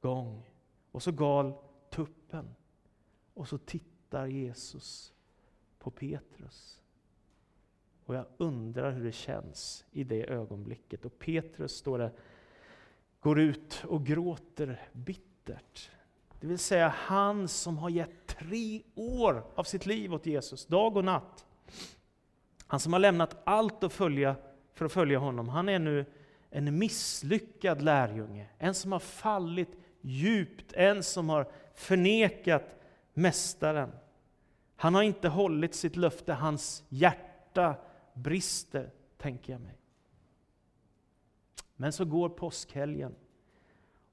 gång. 0.00 0.42
Och 0.92 1.02
så 1.02 1.12
gal 1.12 1.54
tuppen. 1.90 2.54
Och 3.34 3.48
så 3.48 3.58
tittar 3.58 4.26
Jesus 4.26 5.14
på 5.78 5.90
Petrus. 5.90 6.80
Och 8.04 8.14
jag 8.14 8.26
undrar 8.36 8.92
hur 8.92 9.04
det 9.04 9.12
känns 9.12 9.84
i 9.90 10.04
det 10.04 10.30
ögonblicket. 10.30 11.04
Och 11.04 11.18
Petrus, 11.18 11.72
står 11.72 11.98
det, 11.98 12.12
går 13.20 13.40
ut 13.40 13.84
och 13.88 14.06
gråter 14.06 14.88
bittert. 14.92 15.90
Det 16.40 16.46
vill 16.46 16.58
säga 16.58 16.88
han 16.96 17.48
som 17.48 17.78
har 17.78 17.90
gett 17.90 18.26
tre 18.26 18.82
år 18.94 19.44
av 19.54 19.64
sitt 19.64 19.86
liv 19.86 20.14
åt 20.14 20.26
Jesus, 20.26 20.66
dag 20.66 20.96
och 20.96 21.04
natt. 21.04 21.46
Han 22.66 22.80
som 22.80 22.92
har 22.92 23.00
lämnat 23.00 23.36
allt 23.44 23.84
att 23.84 23.92
följa, 23.92 24.36
för 24.74 24.84
att 24.84 24.92
följa 24.92 25.18
honom, 25.18 25.48
han 25.48 25.68
är 25.68 25.78
nu 25.78 26.06
en 26.50 26.78
misslyckad 26.78 27.82
lärjunge. 27.82 28.48
En 28.58 28.74
som 28.74 28.92
har 28.92 28.98
fallit 28.98 29.76
djupt, 30.00 30.72
en 30.72 31.02
som 31.02 31.28
har 31.28 31.50
förnekat 31.74 32.76
Mästaren. 33.14 33.92
Han 34.76 34.94
har 34.94 35.02
inte 35.02 35.28
hållit 35.28 35.74
sitt 35.74 35.96
löfte, 35.96 36.32
hans 36.32 36.84
hjärta 36.88 37.74
brister, 38.14 38.90
tänker 39.18 39.52
jag 39.52 39.60
mig. 39.60 39.78
Men 41.76 41.92
så 41.92 42.04
går 42.04 42.28
påskhelgen. 42.28 43.14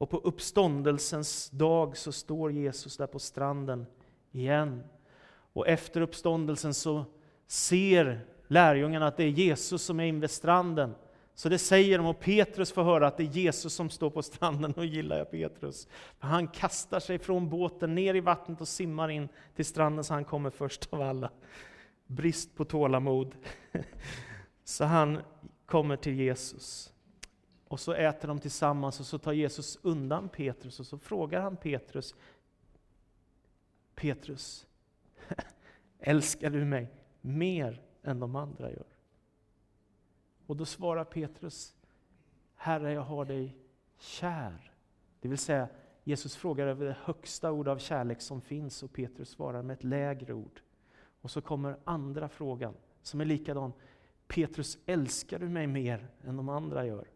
Och 0.03 0.09
på 0.09 0.17
uppståndelsens 0.17 1.49
dag 1.49 1.97
så 1.97 2.11
står 2.11 2.51
Jesus 2.51 2.97
där 2.97 3.07
på 3.07 3.19
stranden 3.19 3.85
igen. 4.31 4.83
Och 5.53 5.67
efter 5.67 6.01
uppståndelsen 6.01 6.73
så 6.73 7.05
ser 7.47 8.25
lärjungarna 8.47 9.07
att 9.07 9.17
det 9.17 9.23
är 9.23 9.29
Jesus 9.29 9.83
som 9.83 9.99
är 9.99 10.03
invid 10.03 10.29
stranden. 10.29 10.95
Så 11.35 11.49
det 11.49 11.57
säger 11.57 11.97
de, 11.97 12.07
och 12.07 12.19
Petrus 12.19 12.71
får 12.71 12.83
höra 12.83 13.07
att 13.07 13.17
det 13.17 13.23
är 13.23 13.27
Jesus 13.27 13.73
som 13.73 13.89
står 13.89 14.09
på 14.09 14.21
stranden, 14.21 14.73
och 14.77 14.85
gillar 14.85 15.17
jag 15.17 15.31
Petrus. 15.31 15.87
För 16.19 16.27
han 16.27 16.47
kastar 16.47 16.99
sig 16.99 17.19
från 17.19 17.49
båten 17.49 17.95
ner 17.95 18.13
i 18.13 18.19
vattnet 18.19 18.61
och 18.61 18.67
simmar 18.67 19.09
in 19.09 19.29
till 19.55 19.65
stranden 19.65 20.03
så 20.03 20.13
han 20.13 20.25
kommer 20.25 20.49
först 20.49 20.87
av 20.93 21.01
alla. 21.01 21.29
Brist 22.07 22.55
på 22.55 22.65
tålamod. 22.65 23.35
Så 24.63 24.85
han 24.85 25.19
kommer 25.65 25.95
till 25.95 26.19
Jesus. 26.19 26.92
Och 27.73 27.79
så 27.79 27.93
äter 27.93 28.27
de 28.27 28.39
tillsammans 28.39 28.99
och 28.99 29.05
så 29.05 29.17
tar 29.17 29.33
Jesus 29.33 29.79
undan 29.81 30.29
Petrus 30.29 30.79
och 30.79 30.85
så 30.85 30.97
frågar 30.97 31.41
han 31.41 31.57
Petrus, 31.57 32.15
Petrus, 33.95 34.67
älskar 35.99 36.49
du 36.49 36.65
mig 36.65 36.91
mer 37.21 37.81
än 38.03 38.19
de 38.19 38.35
andra 38.35 38.71
gör? 38.71 38.87
Och 40.47 40.57
då 40.57 40.65
svarar 40.65 41.03
Petrus, 41.03 41.75
Herre, 42.55 42.93
jag 42.93 43.01
har 43.01 43.25
dig 43.25 43.57
kär. 43.97 44.73
Det 45.19 45.27
vill 45.27 45.37
säga, 45.37 45.67
Jesus 46.03 46.35
frågar 46.35 46.67
över 46.67 46.85
det 46.85 46.97
högsta 47.03 47.51
ord 47.51 47.67
av 47.67 47.77
kärlek 47.77 48.21
som 48.21 48.41
finns 48.41 48.83
och 48.83 48.93
Petrus 48.93 49.29
svarar 49.29 49.63
med 49.63 49.73
ett 49.73 49.83
lägre 49.83 50.33
ord. 50.33 50.61
Och 51.21 51.31
så 51.31 51.41
kommer 51.41 51.77
andra 51.83 52.29
frågan 52.29 52.73
som 53.01 53.21
är 53.21 53.25
likadan. 53.25 53.73
Petrus, 54.27 54.77
älskar 54.85 55.39
du 55.39 55.49
mig 55.49 55.67
mer 55.67 56.07
än 56.23 56.37
de 56.37 56.49
andra 56.49 56.85
gör? 56.85 57.12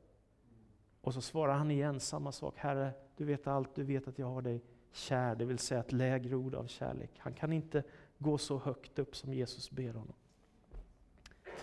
Och 1.08 1.13
så 1.13 1.22
svarar 1.22 1.54
han 1.54 1.72
igen 1.72 2.00
samma 2.00 2.32
sak. 2.32 2.58
Herre, 2.58 2.93
du 3.17 3.26
vet 3.26 3.48
allt, 3.48 3.76
du 3.76 3.84
vet 3.84 4.08
att 4.08 4.20
jag 4.20 4.28
har 4.28 4.41
dig 4.41 4.62
kär. 4.91 5.36
Det 5.36 5.46
vill 5.46 5.60
säga 5.60 5.80
ett 5.80 5.91
lägre 5.91 6.36
ord 6.36 6.56
av 6.56 6.67
kärlek. 6.67 7.12
Han 7.17 7.34
kan 7.34 7.54
inte 7.54 7.84
gå 8.17 8.38
så 8.38 8.58
högt 8.58 9.00
upp 9.00 9.15
som 9.15 9.34
Jesus 9.34 9.72
ber 9.72 9.93
honom. 9.93 10.13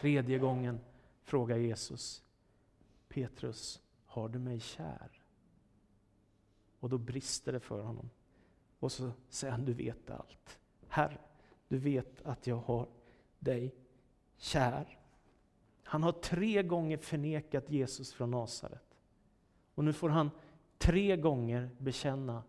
Tredje 0.01 0.39
gången 0.39 0.81
frågar 1.23 1.57
Jesus 1.57 2.23
Petrus, 3.09 3.81
har 4.07 4.29
du 4.29 4.39
mig 4.39 4.61
kär? 4.61 5.23
Och 6.81 6.89
då 6.89 6.99
brister 6.99 7.53
det 7.53 7.61
för 7.61 7.81
honom. 7.81 8.11
Och 8.79 8.93
så 8.93 9.13
säger 9.29 9.53
han, 9.53 9.65
du 9.65 9.75
vet 9.75 10.11
allt. 10.11 10.59
Herre, 10.89 11.19
du 11.69 11.79
vet 11.79 12.23
att 12.23 12.47
jag 12.47 12.57
har 12.57 12.89
dig 13.39 13.75
kär. 14.37 14.99
Han 15.83 16.03
har 16.03 16.13
tre 16.13 16.63
gånger 16.63 16.99
förnekat 16.99 17.71
Jesus 17.71 18.13
från 18.13 18.31
Nasaret. 18.31 18.84
Och 19.75 19.85
nu 19.85 19.93
får 19.93 20.09
han 20.09 20.31
tre 20.79 21.17
gånger 21.17 21.71
bekänna, 21.79 22.43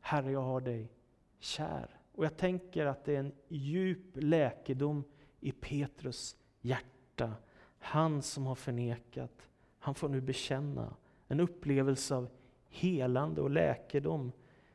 Herre 0.00 0.32
jag 0.32 0.42
har 0.42 0.60
dig 0.60 0.92
kär. 1.38 2.00
Och 2.12 2.24
jag 2.24 2.36
tänker 2.36 2.86
att 2.86 3.04
det 3.04 3.14
är 3.14 3.20
en 3.20 3.32
djup 3.48 4.06
läkedom 4.14 5.04
i 5.40 5.52
Petrus 5.52 6.36
hjärta. 6.60 7.32
Han 7.78 8.22
som 8.22 8.46
har 8.46 8.54
förnekat, 8.54 9.48
han 9.78 9.94
får 9.94 10.08
nu 10.08 10.20
bekänna 10.20 10.96
en 11.28 11.40
upplevelse 11.40 12.14
av 12.14 12.28
helande 12.68 13.40
och 13.40 13.50
läkedom 13.50 14.32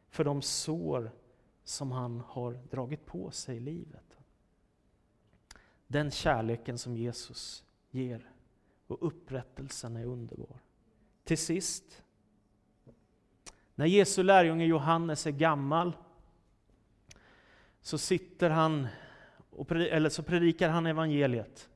för 0.09 0.23
de 0.23 0.41
sår 0.41 1.11
som 1.63 1.91
han 1.91 2.23
har 2.27 2.53
dragit 2.53 3.05
på 3.05 3.31
sig 3.31 3.57
i 3.57 3.59
livet. 3.59 4.17
Den 5.87 6.11
kärleken 6.11 6.77
som 6.77 6.97
Jesus 6.97 7.65
ger 7.89 8.31
och 8.87 9.07
upprättelsen 9.07 9.95
är 9.95 10.05
underbar. 10.05 10.62
Till 11.23 11.37
sist, 11.37 12.03
när 13.75 13.85
Jesu 13.85 14.23
lärjunge 14.23 14.65
Johannes 14.65 15.27
är 15.27 15.31
gammal 15.31 15.93
så 17.81 17.97
sitter 17.97 18.49
han, 18.49 18.87
och, 19.49 19.71
eller 19.71 20.09
så 20.09 20.23
predikar 20.23 20.69
han 20.69 20.85
evangeliet. 20.85 21.69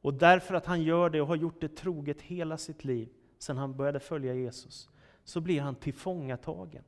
Och 0.00 0.14
därför 0.14 0.54
att 0.54 0.66
han 0.66 0.82
gör 0.82 1.10
det 1.10 1.20
och 1.20 1.26
har 1.26 1.36
gjort 1.36 1.60
det 1.60 1.76
troget 1.76 2.20
hela 2.20 2.56
sitt 2.58 2.84
liv, 2.84 3.08
sedan 3.38 3.58
han 3.58 3.76
började 3.76 4.00
följa 4.00 4.34
Jesus, 4.34 4.88
så 5.24 5.40
blir 5.40 5.60
han 5.60 5.74
tillfångatagen. 5.74 6.84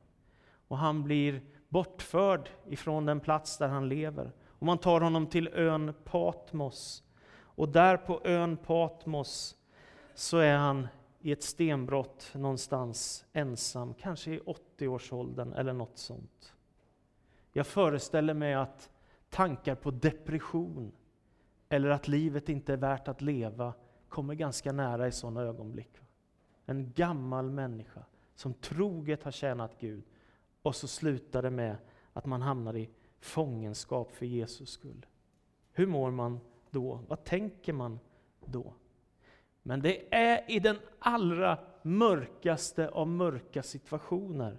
Och 0.69 0.79
han 0.79 1.03
blir 1.03 1.43
bortförd 1.69 2.49
ifrån 2.69 3.07
den 3.07 3.21
plats 3.21 3.59
där 3.59 3.69
han 3.69 3.89
lever. 3.89 4.33
Och 4.47 4.67
man 4.67 4.79
tar 4.79 5.01
honom 5.01 5.27
till 5.27 5.49
ön 5.49 5.95
Patmos. 6.05 7.03
Och 7.35 7.69
där 7.69 7.97
på 7.97 8.21
ön 8.25 8.57
Patmos 8.57 9.57
så 10.15 10.39
är 10.39 10.57
han 10.57 10.89
i 11.23 11.33
ett 11.33 11.43
stenbrott 11.43 12.31
någonstans 12.35 13.25
ensam, 13.33 13.95
kanske 13.95 14.31
i 14.31 14.41
80-årsåldern 14.41 15.53
eller 15.53 15.73
något 15.73 15.99
sånt. 15.99 16.55
Jag 17.53 17.67
föreställer 17.67 18.35
mig 18.35 18.55
att 18.55 18.91
tankar 19.31 19.75
på 19.75 19.91
depression 19.91 20.93
eller 21.69 21.89
att 21.89 22.09
livet 22.09 22.49
inte 22.49 22.73
är 22.73 22.77
värt 22.77 23.09
att 23.09 23.23
leva 23.23 23.75
kommer 24.09 24.35
ganska 24.35 24.73
nära 24.73 25.07
i 25.07 25.13
sådana 25.13 25.43
ögonblick. 25.43 26.01
En 26.67 26.93
gammal 26.93 27.51
människa 27.51 28.05
som 28.35 28.55
troget 28.55 29.23
har 29.23 29.31
tjänat 29.31 29.79
Gud 29.79 30.05
och 30.63 30.77
så 30.77 30.89
slutar 30.89 31.43
det 31.43 31.51
med 31.51 31.77
att 32.13 32.27
man 32.27 32.43
hamnar 32.43 32.77
i 32.77 32.91
fångenskap 33.21 34.13
för 34.13 34.27
Jesus 34.27 34.71
skull. 34.71 35.07
Hur 35.73 35.87
mår 35.87 36.11
man 36.11 36.41
då? 36.71 37.01
Vad 37.09 37.25
tänker 37.25 37.73
man 37.73 37.99
då? 38.45 38.75
Men 39.63 39.81
det 39.81 40.15
är 40.15 40.51
i 40.51 40.59
den 40.59 40.77
allra 40.99 41.59
mörkaste 41.83 42.89
av 42.89 43.09
mörka 43.09 43.63
situationer 43.63 44.59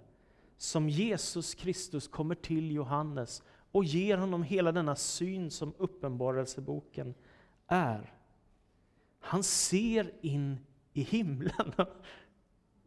som 0.56 0.88
Jesus 0.88 1.54
Kristus 1.54 2.08
kommer 2.08 2.34
till 2.34 2.72
Johannes 2.72 3.42
och 3.72 3.84
ger 3.84 4.16
honom 4.16 4.42
hela 4.42 4.72
denna 4.72 4.96
syn 4.96 5.50
som 5.50 5.74
Uppenbarelseboken 5.78 7.14
är. 7.66 8.12
Han 9.20 9.42
ser 9.42 10.12
in 10.20 10.58
i 10.92 11.02
himlen. 11.02 11.72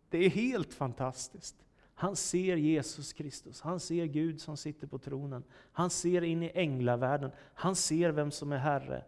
Det 0.10 0.25
är 0.25 0.30
helt 0.30 0.73
fantastiskt. 0.73 1.56
Han 1.93 2.15
ser 2.15 2.56
Jesus 2.56 3.13
Kristus, 3.13 3.62
han 3.62 3.80
ser 3.80 4.06
Gud 4.06 4.41
som 4.41 4.58
sitter 4.58 4.88
på 4.88 4.97
tronen. 4.97 5.43
Han 5.71 5.89
ser 5.89 6.21
in 6.21 6.43
i 6.43 6.51
änglavärlden, 6.53 7.32
han 7.53 7.75
ser 7.75 8.10
vem 8.12 8.32
som 8.32 8.51
är 8.51 8.58
Herre. 8.58 9.03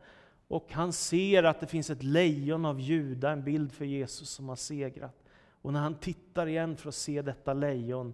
Och 0.50 0.74
han 0.74 0.94
ser 0.94 1.44
att 1.44 1.60
det 1.60 1.68
finns 1.68 1.90
ett 1.90 2.04
lejon 2.04 2.66
av 2.66 2.80
Juda, 2.80 3.32
en 3.32 3.44
bild 3.44 3.72
för 3.72 3.86
Jesus 3.86 4.30
som 4.30 4.50
har 4.50 4.56
segrat. 4.56 5.24
Och 5.62 5.74
när 5.74 5.80
han 5.80 5.96
tittar 5.96 6.48
igen 6.48 6.78
för 6.78 6.90
att 6.90 6.96
se 6.96 7.22
detta 7.22 7.54
lejon, 7.54 8.14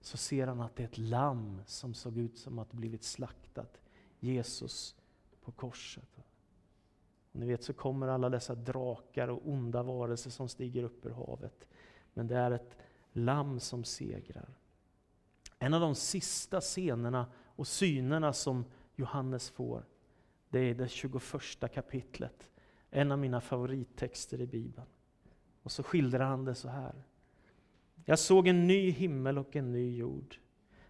så 0.00 0.16
ser 0.16 0.46
han 0.46 0.60
att 0.60 0.76
det 0.76 0.82
är 0.82 0.86
ett 0.86 0.98
lamm 0.98 1.62
som 1.66 1.94
såg 1.94 2.18
ut 2.18 2.38
som 2.38 2.58
att 2.58 2.70
det 2.70 2.76
blivit 2.76 3.04
slaktat. 3.04 3.80
Jesus 4.20 4.96
på 5.44 5.52
korset. 5.52 6.18
Och 7.32 7.40
ni 7.40 7.46
vet 7.46 7.64
så 7.64 7.72
kommer 7.72 8.08
alla 8.08 8.28
dessa 8.28 8.54
drakar 8.54 9.28
och 9.28 9.48
onda 9.48 9.82
varelser 9.82 10.30
som 10.30 10.48
stiger 10.48 10.82
upp 10.82 11.06
ur 11.06 11.10
havet. 11.10 11.66
Men 12.14 12.26
det 12.26 12.36
är 12.36 12.50
ett 12.50 12.76
lamm 13.12 13.60
som 13.60 13.84
segrar. 13.84 14.48
En 15.58 15.74
av 15.74 15.80
de 15.80 15.94
sista 15.94 16.60
scenerna 16.60 17.26
och 17.56 17.66
synerna 17.66 18.32
som 18.32 18.64
Johannes 18.96 19.50
får, 19.50 19.84
det 20.50 20.58
är 20.58 20.74
det 20.74 20.88
21 20.88 21.22
kapitlet. 21.74 22.48
En 22.90 23.12
av 23.12 23.18
mina 23.18 23.40
favorittexter 23.40 24.40
i 24.40 24.46
Bibeln. 24.46 24.86
Och 25.62 25.72
så 25.72 25.82
skildrar 25.82 26.24
han 26.26 26.44
det 26.44 26.54
så 26.54 26.68
här. 26.68 26.94
Jag 28.04 28.18
såg 28.18 28.48
en 28.48 28.66
ny 28.66 28.90
himmel 28.90 29.38
och 29.38 29.56
en 29.56 29.72
ny 29.72 29.96
jord. 29.96 30.36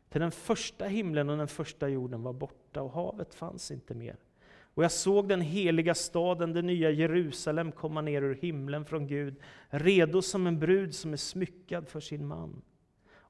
Till 0.09 0.21
den 0.21 0.31
första 0.31 0.85
himlen 0.85 1.31
och 1.31 1.37
den 1.37 1.49
första 1.49 1.88
jorden 1.88 2.23
var 2.23 2.33
borta 2.33 2.83
och 2.83 2.92
havet 2.92 3.35
fanns 3.35 3.71
inte 3.71 3.95
mer. 3.95 4.16
Och 4.77 4.85
jag 4.85 4.92
såg 4.92 5.29
den 5.29 5.40
heliga 5.40 5.95
staden, 5.95 6.53
det 6.53 6.62
nya 6.62 6.90
Jerusalem, 6.90 7.73
komma 7.73 8.01
ner 8.01 8.23
ur 8.23 8.35
himlen 8.35 8.85
från 8.85 9.07
Gud, 9.07 9.35
redo 9.69 10.23
som 10.23 10.47
en 10.47 10.59
brud 10.59 10.95
som 10.95 11.12
är 11.12 11.16
smyckad 11.16 11.88
för 11.88 12.01
sin 12.01 12.27
man. 12.27 12.62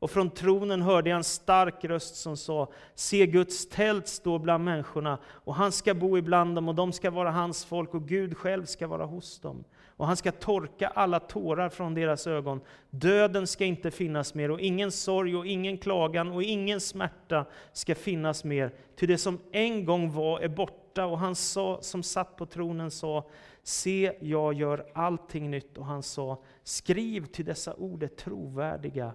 Och 0.07 0.11
från 0.11 0.31
tronen 0.31 0.83
hörde 0.83 1.11
jag 1.11 1.17
en 1.17 1.25
stark 1.25 1.85
röst 1.85 2.17
som 2.17 2.37
sa, 2.37 2.69
se 2.95 3.27
Guds 3.27 3.69
tält 3.69 4.09
stå 4.09 4.39
bland 4.39 4.65
människorna, 4.65 5.19
och 5.27 5.55
han 5.55 5.73
ska 5.73 5.95
bo 5.95 6.19
ibland 6.19 6.55
dem, 6.55 6.69
och 6.69 6.75
de 6.75 6.93
ska 6.93 7.11
vara 7.11 7.31
hans 7.31 7.65
folk, 7.65 7.95
och 7.95 8.09
Gud 8.09 8.37
själv 8.37 8.65
ska 8.65 8.87
vara 8.87 9.05
hos 9.05 9.41
dem. 9.41 9.65
Och 9.97 10.07
han 10.07 10.17
ska 10.17 10.33
torka 10.33 10.89
alla 10.89 11.21
tårar 11.21 11.69
från 11.69 11.95
deras 11.95 12.27
ögon. 12.27 12.61
Döden 12.91 13.47
ska 13.47 13.65
inte 13.65 13.91
finnas 13.91 14.35
mer, 14.35 14.51
och 14.51 14.61
ingen 14.61 14.93
sorg, 14.93 15.37
och 15.37 15.47
ingen 15.47 15.79
klagan, 15.79 16.33
och 16.33 16.43
ingen 16.43 16.81
smärta 16.81 17.47
ska 17.73 17.95
finnas 17.95 18.45
mer, 18.45 18.75
ty 18.97 19.07
det 19.07 19.19
som 19.19 19.39
en 19.53 19.85
gång 19.85 20.13
var 20.13 20.41
är 20.41 20.49
borta. 20.49 21.07
Och 21.07 21.19
han 21.19 21.35
sa, 21.35 21.79
som 21.83 22.03
satt 22.03 22.37
på 22.37 22.47
tronen 22.47 22.91
sa, 22.91 23.29
se, 23.63 24.13
jag 24.21 24.55
gör 24.55 24.87
allting 24.95 25.51
nytt. 25.51 25.79
Och 25.79 25.87
han 25.87 26.03
sa, 26.03 26.43
skriv, 26.65 27.27
ty 27.27 27.43
dessa 27.43 27.75
ord 27.75 28.03
är 28.03 28.09
trovärdiga 28.09 29.13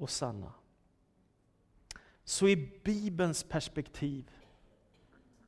och 0.00 0.10
sanna. 0.10 0.52
Så 2.24 2.48
i 2.48 2.80
Bibelns 2.84 3.44
perspektiv 3.44 4.30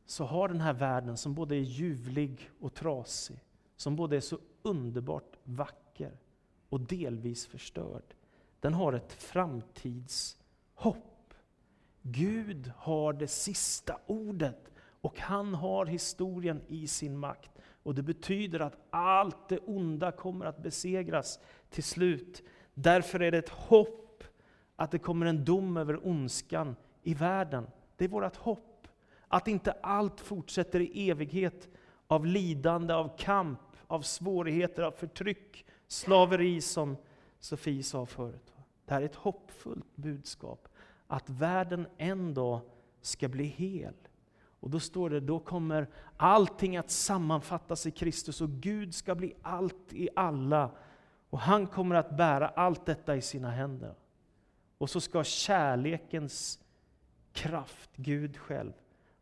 så 0.07 0.25
har 0.25 0.49
den 0.49 0.61
här 0.61 0.73
världen 0.73 1.17
som 1.17 1.35
både 1.35 1.57
är 1.57 1.61
ljuvlig 1.61 2.51
och 2.61 2.75
trasig, 2.75 3.45
som 3.77 3.97
både 3.97 4.17
är 4.17 4.21
så 4.21 4.39
underbart 4.63 5.39
vacker 5.45 6.19
och 6.69 6.81
delvis 6.81 7.47
förstörd, 7.47 8.15
den 8.61 8.75
har 8.75 8.93
ett 8.93 9.13
framtidshopp. 9.13 11.35
Gud 12.03 12.73
har 12.77 13.13
det 13.13 13.29
sista 13.29 13.99
ordet 14.07 14.73
och 15.01 15.21
han 15.21 15.55
har 15.55 15.87
historien 15.87 16.61
i 16.69 16.87
sin 16.87 17.19
makt. 17.19 17.51
Och 17.83 17.95
Det 17.95 18.03
betyder 18.03 18.61
att 18.61 18.77
allt 18.91 19.49
det 19.49 19.59
onda 19.59 20.13
kommer 20.13 20.47
att 20.47 20.63
besegras 20.63 21.41
till 21.71 21.85
slut. 21.85 22.43
Därför 22.75 23.21
är 23.21 23.31
det 23.31 23.39
ett 23.39 23.49
hopp 23.49 24.02
att 24.77 24.91
det 24.91 24.99
kommer 24.99 25.27
en 25.27 25.45
dom 25.45 25.77
över 25.77 26.07
ondskan 26.07 26.77
i 27.03 27.15
världen. 27.15 27.67
Det 27.97 28.05
är 28.05 28.09
vårt 28.09 28.37
hopp. 28.37 28.89
Att 29.29 29.49
inte 29.49 29.73
allt 29.73 30.21
fortsätter 30.21 30.81
i 30.81 31.11
evighet 31.11 31.69
av 32.07 32.27
lidande, 32.27 32.95
av 32.95 33.17
kamp, 33.19 33.61
av 33.87 34.03
svårigheter, 34.03 34.83
av 34.83 34.91
förtryck, 34.91 35.67
slaveri 35.87 36.61
som 36.61 36.97
Sofie 37.41 37.83
sa 37.83 38.07
förut. 38.07 38.53
Det 38.85 38.95
här 38.95 39.01
är 39.01 39.07
ett 39.07 39.15
hoppfullt 39.15 39.97
budskap. 39.97 40.69
Att 41.07 41.31
världen 41.31 41.87
en 41.97 42.35
dag 42.35 42.61
ska 43.01 43.29
bli 43.29 43.45
hel. 43.45 43.95
Och 44.61 44.71
då 44.71 44.81
står 44.81 45.11
det, 45.11 45.21
då 45.21 45.39
kommer 45.39 45.89
allting 46.17 46.77
att 46.77 46.91
sammanfattas 46.91 47.87
i 47.87 47.91
Kristus 47.91 48.41
och 48.41 48.51
Gud 48.51 48.95
ska 48.95 49.15
bli 49.15 49.35
allt 49.43 49.93
i 49.93 50.09
alla. 50.17 50.71
Och 51.31 51.39
han 51.39 51.67
kommer 51.67 51.95
att 51.95 52.17
bära 52.17 52.49
allt 52.49 52.87
detta 52.87 53.17
i 53.17 53.23
sina 53.23 53.51
händer. 53.51 53.95
Och 54.83 54.91
så 54.91 55.01
ska 55.01 55.25
kärlekens 55.25 56.61
kraft, 57.33 57.91
Gud 57.97 58.37
själv, 58.37 58.73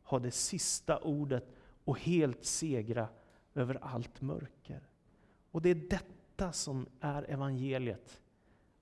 ha 0.02 0.18
det 0.18 0.30
sista 0.30 0.98
ordet 0.98 1.44
och 1.84 1.98
helt 1.98 2.44
segra 2.44 3.08
över 3.54 3.78
allt 3.82 4.20
mörker. 4.20 4.88
Och 5.50 5.62
det 5.62 5.70
är 5.70 5.74
detta 5.74 6.52
som 6.52 6.86
är 7.00 7.30
evangeliet. 7.30 8.20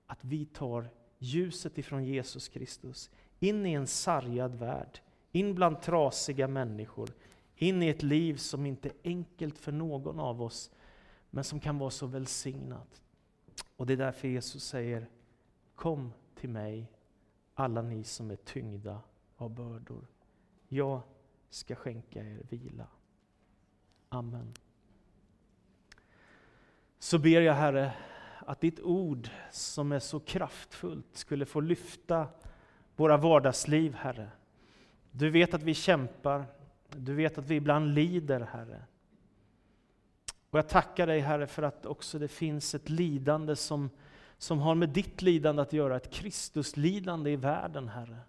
Att 0.05 0.23
vi 0.23 0.45
tar 0.45 0.89
ljuset 1.17 1.77
ifrån 1.77 2.05
Jesus 2.05 2.47
Kristus 2.47 3.09
in 3.39 3.65
i 3.65 3.73
en 3.73 3.87
sargad 3.87 4.55
värld, 4.55 4.99
in 5.31 5.55
bland 5.55 5.81
trasiga 5.81 6.47
människor, 6.47 7.09
in 7.55 7.83
i 7.83 7.87
ett 7.87 8.03
liv 8.03 8.35
som 8.35 8.65
inte 8.65 8.89
är 8.89 8.95
enkelt 9.03 9.57
för 9.57 9.71
någon 9.71 10.19
av 10.19 10.41
oss, 10.41 10.71
men 11.29 11.43
som 11.43 11.59
kan 11.59 11.77
vara 11.77 11.89
så 11.89 12.05
välsignat. 12.07 13.01
Och 13.75 13.85
det 13.85 13.93
är 13.93 13.97
därför 13.97 14.27
Jesus 14.27 14.63
säger, 14.63 15.09
kom 15.75 16.13
till 16.39 16.49
mig, 16.49 16.91
alla 17.53 17.81
ni 17.81 18.03
som 18.03 18.31
är 18.31 18.35
tyngda 18.35 19.01
av 19.37 19.49
bördor. 19.49 20.07
Jag 20.67 21.01
ska 21.49 21.75
skänka 21.75 22.19
er 22.19 22.41
vila. 22.49 22.87
Amen. 24.09 24.53
Så 26.99 27.19
ber 27.19 27.41
jag 27.41 27.53
Herre, 27.53 27.93
att 28.39 28.61
ditt 28.61 28.79
ord 28.79 29.29
som 29.51 29.91
är 29.91 29.99
så 29.99 30.19
kraftfullt 30.19 31.15
skulle 31.17 31.45
få 31.45 31.59
lyfta 31.59 32.27
våra 32.95 33.17
vardagsliv, 33.17 33.93
Herre. 33.93 34.29
Du 35.11 35.29
vet 35.29 35.53
att 35.53 35.63
vi 35.63 35.73
kämpar, 35.73 36.45
du 36.95 37.13
vet 37.13 37.37
att 37.37 37.47
vi 37.47 37.55
ibland 37.55 37.93
lider, 37.93 38.39
Herre. 38.39 38.83
Och 40.49 40.59
jag 40.59 40.69
tackar 40.69 41.07
dig, 41.07 41.19
Herre, 41.19 41.47
för 41.47 41.63
att 41.63 41.85
också 41.85 42.19
det 42.19 42.27
finns 42.27 42.75
ett 42.75 42.89
lidande 42.89 43.55
som, 43.55 43.89
som 44.39 44.59
har 44.59 44.75
med 44.75 44.89
ditt 44.89 45.21
lidande 45.21 45.61
att 45.61 45.73
göra, 45.73 45.95
ett 45.95 46.11
Kristuslidande 46.11 47.31
i 47.31 47.35
världen, 47.35 47.87
Herre. 47.87 48.19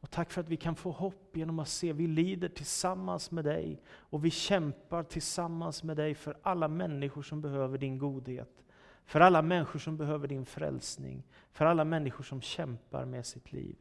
Och 0.00 0.10
tack 0.10 0.30
för 0.30 0.40
att 0.40 0.48
vi 0.48 0.56
kan 0.56 0.76
få 0.76 0.90
hopp 0.90 1.36
genom 1.36 1.58
att 1.58 1.68
se, 1.68 1.92
vi 1.92 2.06
lider 2.06 2.48
tillsammans 2.48 3.30
med 3.30 3.44
dig 3.44 3.82
och 3.88 4.24
vi 4.24 4.30
kämpar 4.30 5.02
tillsammans 5.02 5.82
med 5.82 5.96
dig 5.96 6.14
för 6.14 6.38
alla 6.42 6.68
människor 6.68 7.22
som 7.22 7.40
behöver 7.40 7.78
din 7.78 7.98
godhet. 7.98 8.64
För 9.04 9.20
alla 9.20 9.42
människor 9.42 9.78
som 9.78 9.96
behöver 9.96 10.28
din 10.28 10.46
frälsning, 10.46 11.24
för 11.52 11.64
alla 11.64 11.84
människor 11.84 12.24
som 12.24 12.40
kämpar 12.40 13.04
med 13.04 13.26
sitt 13.26 13.52
liv. 13.52 13.76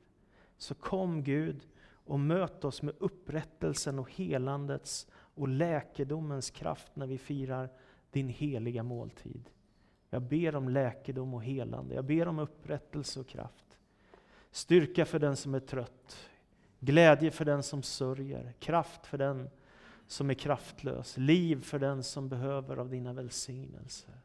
Så 0.58 0.76
kom 0.76 1.24
Gud 1.24 1.68
och 1.90 2.20
möt 2.20 2.66
oss 2.66 2.82
med 2.82 2.96
upprättelsen 3.00 4.00
och 4.00 4.12
helandets 4.12 5.08
och 5.14 5.48
läkedomens 5.48 6.52
kraft 6.52 6.96
när 6.96 7.08
vi 7.08 7.18
firar 7.18 7.70
din 8.12 8.30
heliga 8.30 8.84
måltid. 8.84 9.50
Jag 10.10 10.22
ber 10.22 10.56
om 10.56 10.70
läkedom 10.70 11.34
och 11.34 11.44
helande, 11.44 11.96
jag 11.96 12.06
ber 12.06 12.28
om 12.28 12.40
upprättelse 12.40 13.20
och 13.20 13.28
kraft. 13.28 13.78
Styrka 14.52 15.06
för 15.06 15.20
den 15.20 15.36
som 15.36 15.56
är 15.56 15.60
trött, 15.60 16.30
glädje 16.80 17.32
för 17.32 17.46
den 17.46 17.64
som 17.64 17.84
sörjer, 17.84 18.54
kraft 18.60 19.06
för 19.06 19.18
den 19.18 19.50
som 20.08 20.30
är 20.30 20.34
kraftlös, 20.34 21.18
liv 21.18 21.62
för 21.62 21.80
den 21.80 22.04
som 22.04 22.30
behöver 22.30 22.78
av 22.78 22.90
dina 22.90 23.14
välsignelser. 23.14 24.22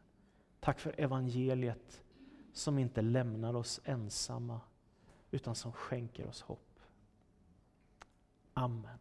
Tack 0.60 0.80
för 0.80 1.00
evangeliet 1.00 2.04
som 2.52 2.78
inte 2.78 3.02
lämnar 3.02 3.56
oss 3.56 3.80
ensamma 3.84 4.60
utan 5.30 5.54
som 5.54 5.72
skänker 5.72 6.26
oss 6.26 6.42
hopp. 6.42 6.80
Amen. 8.54 8.98